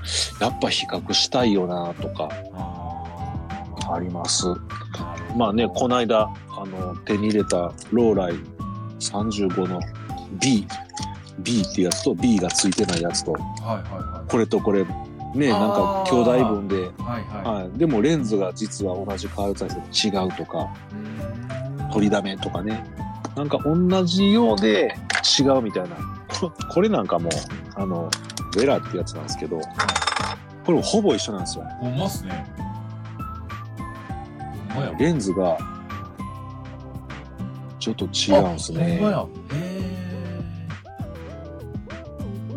[0.40, 2.30] やっぱ比較したいよなとか。
[3.92, 4.46] あります。
[5.36, 8.34] まあね、この間、あの、手に入れたローライ
[9.00, 9.80] 35の
[10.40, 10.66] B、
[11.40, 14.84] B っていうやつと B がついてないやつと、はいはいはい、これとこれ、
[15.34, 16.86] ね、なんか兄弟分で、はい
[17.46, 17.62] はい。
[17.62, 20.72] はい、でもレンズが実は同じカールサイズで違うとか、
[21.92, 22.84] 取りだめとかね、
[23.36, 24.96] なんか同じようで
[25.38, 25.96] 違うみたいな。
[26.70, 27.30] これなんかも、
[27.74, 28.10] あの、
[28.56, 29.60] ウェラってやつなんですけど、
[30.64, 31.64] これもほぼ一緒なんですよ。
[31.80, 32.44] ほんまっすね。
[34.98, 35.56] レンズが
[37.86, 39.00] ちょっと違うんですね。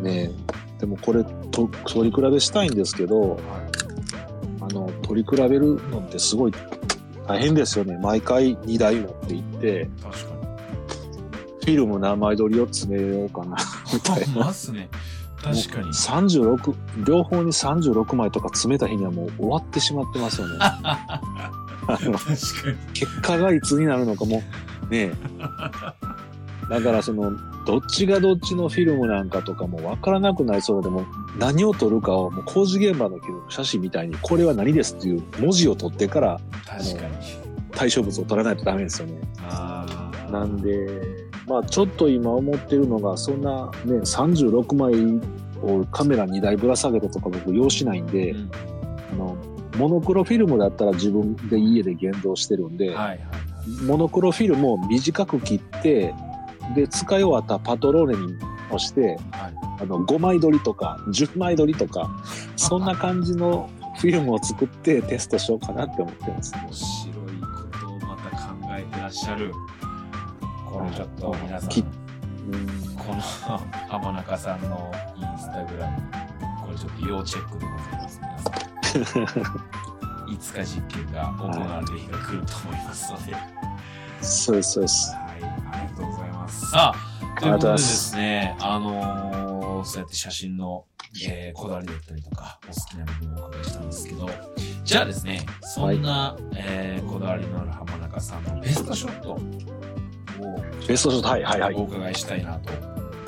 [0.01, 0.31] ね
[0.79, 3.39] でもこれと取り比べしたいんですけど、
[4.61, 6.53] あの取り比べるのってすごい
[7.27, 10.39] 大変ですよね毎回2台持って行って確かに。
[11.59, 13.57] フィルム何枚撮りを詰めようかな
[13.93, 14.89] みたいなまっすね。
[15.43, 15.89] 確かに。
[15.89, 16.75] 36
[17.05, 21.21] 両方に36枚とか詰めた日にはもう終わってしまってますよねあ
[21.87, 22.33] の 確か
[22.71, 22.77] に。
[22.93, 24.41] 結果がいつになるのかも
[24.89, 25.13] ねえ
[26.69, 27.31] だからその
[27.65, 31.05] どっちがどっちのフィルムなんかとかも分からなくなりそうでも
[31.37, 33.19] 何を撮るかをもう工事現場の
[33.49, 37.49] 写真みたいにこれは何ですっていう文字を取ってから確かに。
[37.71, 39.21] 対象物を撮らないとダメですよね。
[40.31, 40.87] なんで
[41.47, 45.21] まあちょっと今思ってるのがそんなね36枚
[45.61, 48.51] をカメラ2台ぶら下げてとか僕用しないんで、うん
[49.11, 49.37] あの
[49.77, 53.19] モノクロフィルムだったら自分で家で現像してるんで、はいはい。
[53.85, 56.13] モノクロフィルムを短く切って
[56.75, 58.35] で使い終わったパトローネに
[58.67, 59.59] 押してはい。
[59.81, 62.09] あの5枚撮りとか10枚撮りとか
[62.57, 66.53] そんな感じのフィルムを作ってテストしようかなって思ってます。
[66.53, 67.15] 面白い
[67.71, 69.53] ことをまた考えてらっしゃる。
[70.69, 71.87] これちょっと皆さん、きこ
[73.09, 73.21] の
[73.89, 75.97] 浜中さんのインスタグラム、
[76.65, 79.25] これちょっと要チェックでございます、皆さん。
[80.31, 83.33] いつか実験が行われる日が来ると思いますので。
[83.33, 83.41] はい、
[84.21, 85.13] そうですそうです。
[85.15, 86.71] ありがとうございます。
[86.71, 90.85] さあ、ということでですね、あのーそうやって写真の、
[91.25, 94.29] えーこだわりだったりとか、お好きな部分をお伺いしたんですけど、
[94.83, 99.39] じゃあですね、そんな、えーこだわりのある浜中さんのベストショットを、
[100.85, 102.73] ベストショットはいはいはいお伺いしたいなと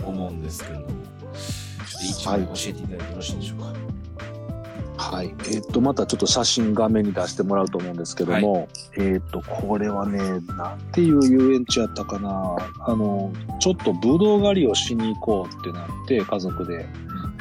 [0.06, 3.66] 思うんですけれども、ちょっと一枚教えていただいてよろしいでしょうか？
[3.68, 3.81] はい。
[5.52, 10.20] えっ、と、またちょっと写真画面に出してもらうと思うんですけども、えっ、と、これはね、
[10.58, 12.56] なんていう遊園地やったかな。
[12.80, 16.78] あの、ちょっとブドウ狩りをしに行こうってなって、家族で。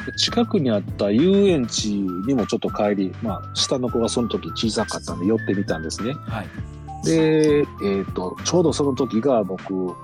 [0.06, 6.14] で近くにあった遊園地にもちょっと帰り、まあ、下の子がその時小さかったんで寄ってみたんですね。
[6.26, 6.48] はい。
[7.04, 9.94] で、えっ、と、ちょうどその時が僕、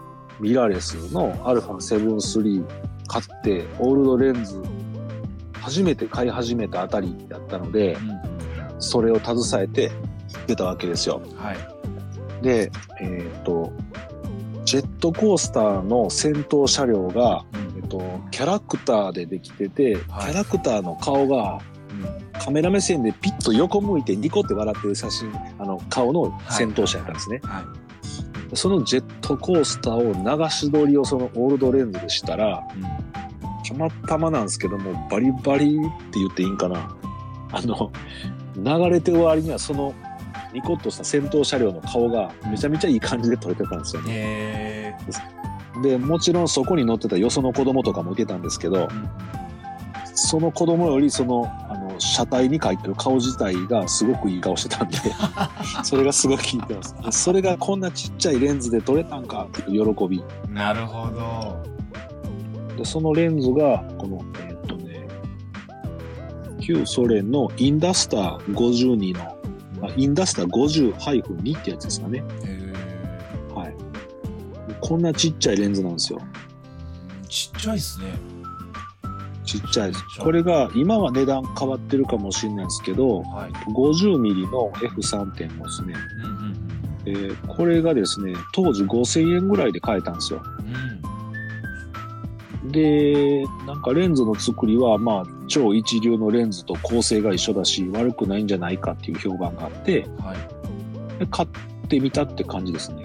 [0.41, 2.65] ミラーレスの α7-3
[3.07, 4.63] 買って、オールドレンズ、
[5.67, 8.37] 初めて買い始めたあたりだったので、うん
[8.79, 11.23] それを携えて行ってたわけですよ。
[11.37, 12.45] はい。
[12.45, 13.73] で、えっ、と、
[14.67, 21.59] ジェットコースターの先頭車両が、えっ、と、キャラクターでできてて、はいキャラクターの顔が
[22.39, 27.41] カメラ目線でピッと横向いてニコって笑ってる写真、あの、顔の先頭車やったんですね。
[27.43, 27.63] は
[28.53, 28.57] い。
[28.57, 33.16] そのジェットコースターを流し撮りをそのオールドレンズでしたら、うん
[33.69, 36.97] たまたまなんですけども、バリバリって言っていいんかな。
[37.53, 37.91] あの、
[38.57, 39.95] 流れてる割にはその
[40.53, 44.09] ニコッとした先頭車両の顔がめちゃめちゃいい感じで撮れてたんですよね。
[44.13, 44.95] え
[45.83, 49.47] で、もちろんそこに乗ってたよその子供とかもいてたんですけどー、うん
[50.19, 54.97] その子供よりその、あの、車体に描いてる顔自体がすごくいい顔してたんで、
[55.85, 56.97] それがすごく効いてます。
[57.03, 60.25] でそれがこんなちっちゃいレンズで撮れたんかっていう喜び。
[60.49, 61.76] なるほど。
[62.77, 65.07] で、そのレンズが、この、えーっとね、
[66.61, 69.39] 旧ソ連のインダスター52の、
[69.87, 72.25] あインダスター50-2ってやつですかね。
[72.45, 72.73] え
[73.55, 73.75] はい。
[74.81, 76.21] こんなちっちゃいレンズなんですよ。
[76.21, 78.07] ーちっちゃいっすね。
[79.45, 83.53] ちっちゃいこれが、今は値段変わってるかもしれないですけど、はい。
[83.73, 85.95] 50ミリの F3.5 ですね。
[86.25, 86.57] うんうん
[87.07, 90.43] えーこれがですね、当時5000円ぐらいで買えたんですよ。
[90.45, 91.16] うん。
[92.77, 100.17] で、なんかレンズの作りは、まあ、超一流のレンズと構成が一緒だし、悪くないんじゃないかっていう評判があって、うん。
[100.17, 101.19] はい。
[101.19, 101.49] で買っ
[101.89, 103.03] てみたって感じですね。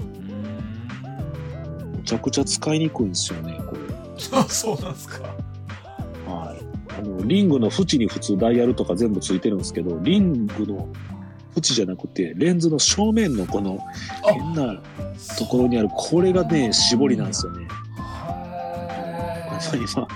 [1.93, 4.43] うめちゃくちゃ使いにくいんですよね、これ。
[4.49, 5.23] そうなんですか。
[6.27, 6.93] はい。
[6.99, 10.89] あの、リングの縁に普通ダイヤルとか全部ついてるんですけど、リングの
[11.55, 13.79] 縁じゃなくて、レンズの正面のこの
[14.25, 14.81] 変な
[15.37, 17.67] ところにある、これがね、絞りなんですよね。
[19.69, 20.07] は今、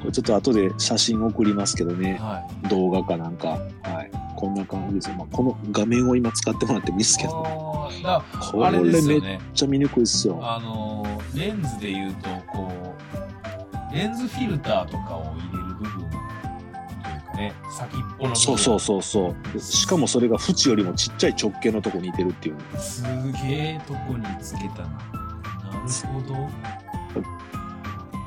[0.00, 1.96] これちょっと後で写真送りますけどい。
[1.96, 2.68] ね、はい。
[2.68, 3.48] 動画かなんか。
[3.48, 4.26] はい。
[4.36, 5.16] こんな感じですよ。
[5.16, 9.40] まあ、この画面を今使ってもらってもいいですけど、あーだこれめっ。
[9.54, 10.38] ちゃ見にくいっすよ。
[10.42, 16.10] あのー、レンズで言うと、こう、レンズフィルターとかを入れる部分という
[17.32, 18.36] かね、先っぽの。
[18.36, 19.60] そうそうそうそう。
[19.60, 22.56] しかもそれが縁よりもちっちゃい直径のとこに似てるっていう。
[22.78, 24.88] すげえとこにつけたな。
[24.88, 24.98] な
[25.72, 26.50] るほど。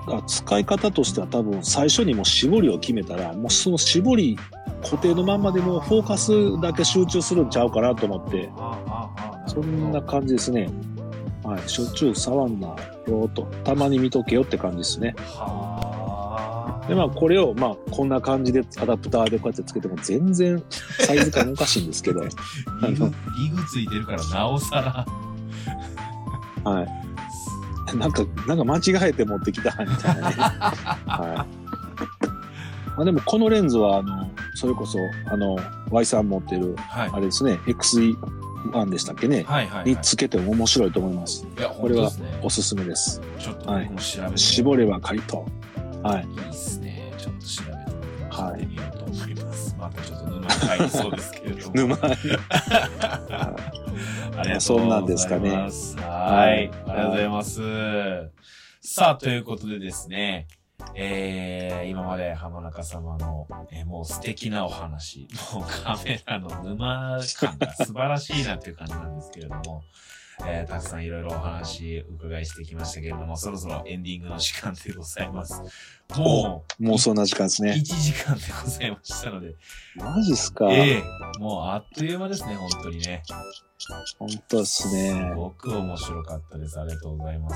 [0.10, 4.38] あ使い方としては多分最初にもう絞りを決めたら、もうその絞り
[4.84, 8.50] 固定のまんまでもうフォーカスだけ集中するんちゃうかなと思って、
[9.48, 10.70] そんな感じですね。
[11.44, 11.70] はい。
[11.70, 12.76] しょっちゅう触んな
[13.08, 13.44] よと。
[13.64, 15.16] たまに見とけよって感じですね。
[15.18, 20.62] はで、まあ、これを、まあ、こんな感じでアダプターでこうやってつけても全然
[21.00, 22.22] サイズ感おかしいんですけど。
[22.26, 22.30] リ
[22.96, 23.06] グ、
[23.38, 25.06] リグついてるからなおさ
[26.66, 26.72] ら。
[26.72, 27.09] はい。
[27.98, 30.36] なんか、なんか間違えて持ってきたみたいなね。
[31.08, 31.60] はい。
[32.96, 35.58] まあ、でもこのレンズは、あの、それこそ、あの、
[35.90, 39.44] Y さん持ってる、はい、あれですね、XE1 でしたっけね？
[39.48, 41.48] はいはい、はい、につけても面白いと思います。
[41.58, 42.12] いや、これは
[42.42, 43.22] おすすめです。
[43.40, 45.46] ちょっと僕も調べて、絞れば回答。
[46.04, 46.24] はい。
[46.24, 47.14] いいっすね。
[47.18, 47.64] ちょっと調
[48.54, 49.36] べてみようと思い
[50.50, 51.74] 沼に入りそうですけれども。
[51.76, 52.02] 沼に。
[52.02, 52.18] ありが
[53.20, 53.36] と
[54.34, 54.66] うございます。
[54.68, 55.50] そんなんですかね。
[55.52, 56.58] はい。
[56.58, 57.62] ありがとうございます。
[58.82, 60.48] さあ、ということでですね。
[60.96, 69.84] えー、今まで浜中様の、えー、もう素敵なお話、もうカメラの沼感が素晴らしいなっていう感じなんですけれども、
[70.46, 75.62] えー、たくさんいろいろお話伺いしてきましたけれども、そろそろエンディングの時間でございます。
[76.16, 77.74] もう、もうそんな時間ですね。
[77.74, 79.56] 1時間でございましたので。
[79.96, 80.72] マジっすか？
[80.72, 83.24] ええー、もうあっという間ですね、本当にね。
[84.18, 85.30] 本当ですね。
[85.32, 86.80] すごく面白かったです。
[86.80, 87.56] ありがとうございます。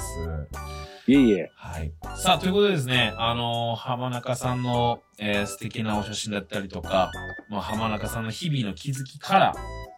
[1.08, 1.52] いえいえ。
[1.56, 1.92] はい。
[2.16, 7.12] さあ、ということでですね、あのー、浜中さんの、えー、素敵なお写真だったりとか、
[7.50, 9.54] まあ、浜中さんの日々の気づきから、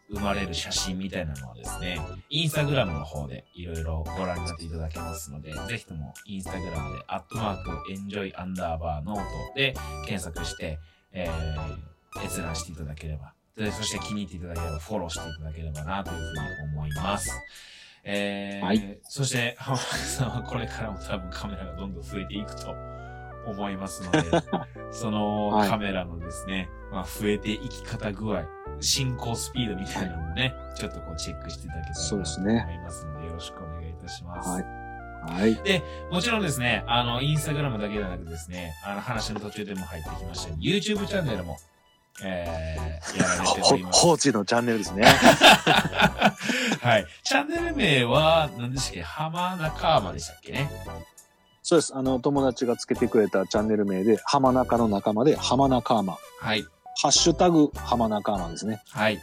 [0.09, 1.99] 生まれる写真みたいなのはですね、
[2.29, 9.23] インスタグラムの方でいろいろご覧になっていただけますので、ぜひともインスタグラムで、アットマーク、エンジョイアンダーバーノート
[9.55, 9.73] で
[10.05, 10.79] 検索して、
[11.11, 16.39] えー、閲覧していただければ、でそして気に入っていただければ、フォローしていただければなというふうに
[16.73, 17.31] 思います。
[18.03, 22.75] えー、はい、そして、浜中さんは これからも多分カメラがどんどん増えていくと
[23.47, 24.21] 思いますので、
[24.91, 28.43] そのカメラのですね、はい、まあ増えていき方具合、
[28.81, 32.23] 進行スピードみたいなのもね、ちょっとこうチェックしていただけたらと思
[32.71, 34.49] いますので、よろしくお願いいたします。
[34.49, 34.85] はい。
[35.27, 35.55] はい。
[35.63, 41.57] で、もちろんですね、あの、インスタグラムだけではなくですね、あの、話の途中でも入ってきました YouTube チャンネルも、
[42.23, 43.99] えー、やられております。
[44.01, 45.03] 放置 のチャンネルですね。
[46.81, 47.05] はい。
[47.23, 49.01] チャンネル名は、何でしたっけ？
[49.01, 50.69] 浜中浜でしたっけね？
[51.63, 51.95] そうです。
[51.95, 56.17] あの、友達がつけてくれたチャンネル名で、浜中の仲間で、浜中浜。
[56.39, 56.63] はい。
[56.97, 58.81] ハッシュタグ浜中浜ですね。
[58.89, 59.19] はい。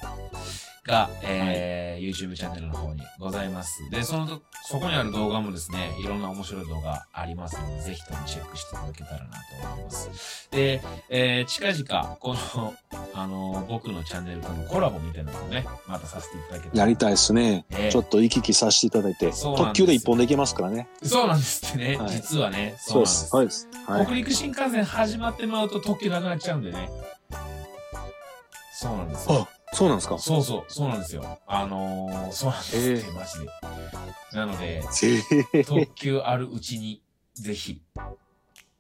[0.85, 3.89] が、えー、はい、YouTube チャンネルの方にございます。
[3.91, 4.27] で、その、
[4.64, 10.49] そこにある動画もですね、いろんな面白い動画ありますので、ぜひともチェックしていただけたらなと思います。
[10.51, 12.75] で、えー、近々、この、
[13.14, 16.81] あの、僕のチャンネルとのコラボみたいなのをね、またさせていただけたら。
[16.81, 20.89] やりたいですね、えー、ちょっと行き来させていただいて、特急で一本できますからね。
[21.03, 22.75] そうなんですってね、はい、実はね。
[22.79, 23.29] そうです。
[23.29, 23.68] そうです。
[23.87, 26.91] はい、北陸新幹線始まってまうと特急なくなっちゃうんでね。
[28.83, 29.49] そうなんですよ。
[29.49, 30.18] あ、そうなんですか？
[30.18, 31.39] そうそう、そうなんですよ。
[31.47, 33.47] あのー、そうなんですって、マジで。
[34.33, 34.83] なので、
[35.64, 37.03] 特急あるうちに、
[37.35, 37.80] ぜひ、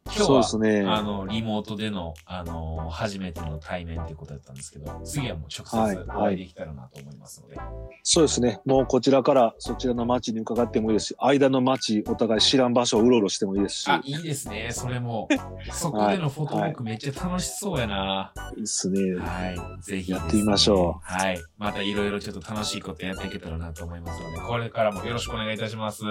[0.04, 8.00] 今日は、ね、あの、リモートでの、あの、初めての対面ということだったんですけど、次はもう直接お会いできたらなと思いますので、はいはい。
[8.02, 8.60] そうですね。
[8.66, 13.90] もうこちらからそちらの街に伺ってもいいですし、間の街、お互い知らん場所をうろうろしてもいいですし。
[13.90, 14.68] あ、いいですね。
[14.72, 15.28] それも。
[15.72, 18.32] そこでのフォトブックめっちゃ楽しそうやな。
[18.56, 19.14] いいっすね。
[19.20, 19.82] はい。
[19.82, 21.00] ぜひ、ね、やってみましょう。
[21.02, 21.38] はい。
[21.58, 26.02] またいろいろちょっと楽しいことやっていけたらなと思いますので、これからもよろしくお願いいたします。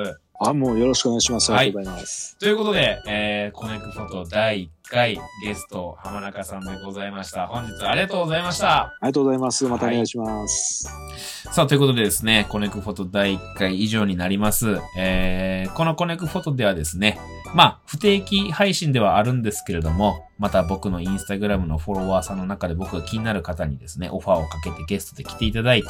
[0.44, 1.54] あ、もうよろしくお願いします。
[1.54, 2.36] ありがとうございます。
[2.39, 7.46] ということで、えー、コネクフォト第1回ゲスト、浜中さんでございました。
[7.46, 8.86] 本日ありがとうございました。
[8.86, 9.66] ありがとうございます。
[9.66, 10.88] またお願いします。
[10.88, 14.80] はい、さあ、ということでですね、コネクフォト第1回以上になります。
[14.98, 17.20] えー、このコネクフォトではですね、
[17.54, 25.89] まあ、不定期配信ではあるんですけれども、また僕のインスタグラムのフォロワーさんの中で僕が気になる方にですね、オファーをかけてゲストで来ていただいて、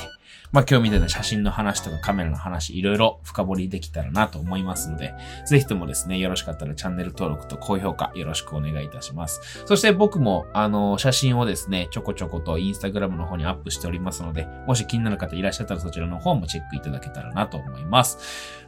[0.52, 5.14] まあ今日みたいな写真の話とかカメラの話、いろいろ深掘りできたらなと思いますので、
[5.46, 9.64] ぜひともですね、よろしかったらチャンネル登録と高評価よろしくお願いいたします。
[9.66, 18.18] そして僕も、あの、写真をですね、ちょこちょことインスタグラムの方にアップしておりますので、もし気になる方いらっしゃったらそちらの方もチェックいただけたらなと思います。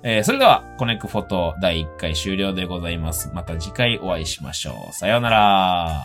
[0.03, 3.29] えー、それでは、コネクフォト第1回終了でございます。
[3.33, 4.93] また次回お会いしましょう。
[4.93, 6.03] さようなら。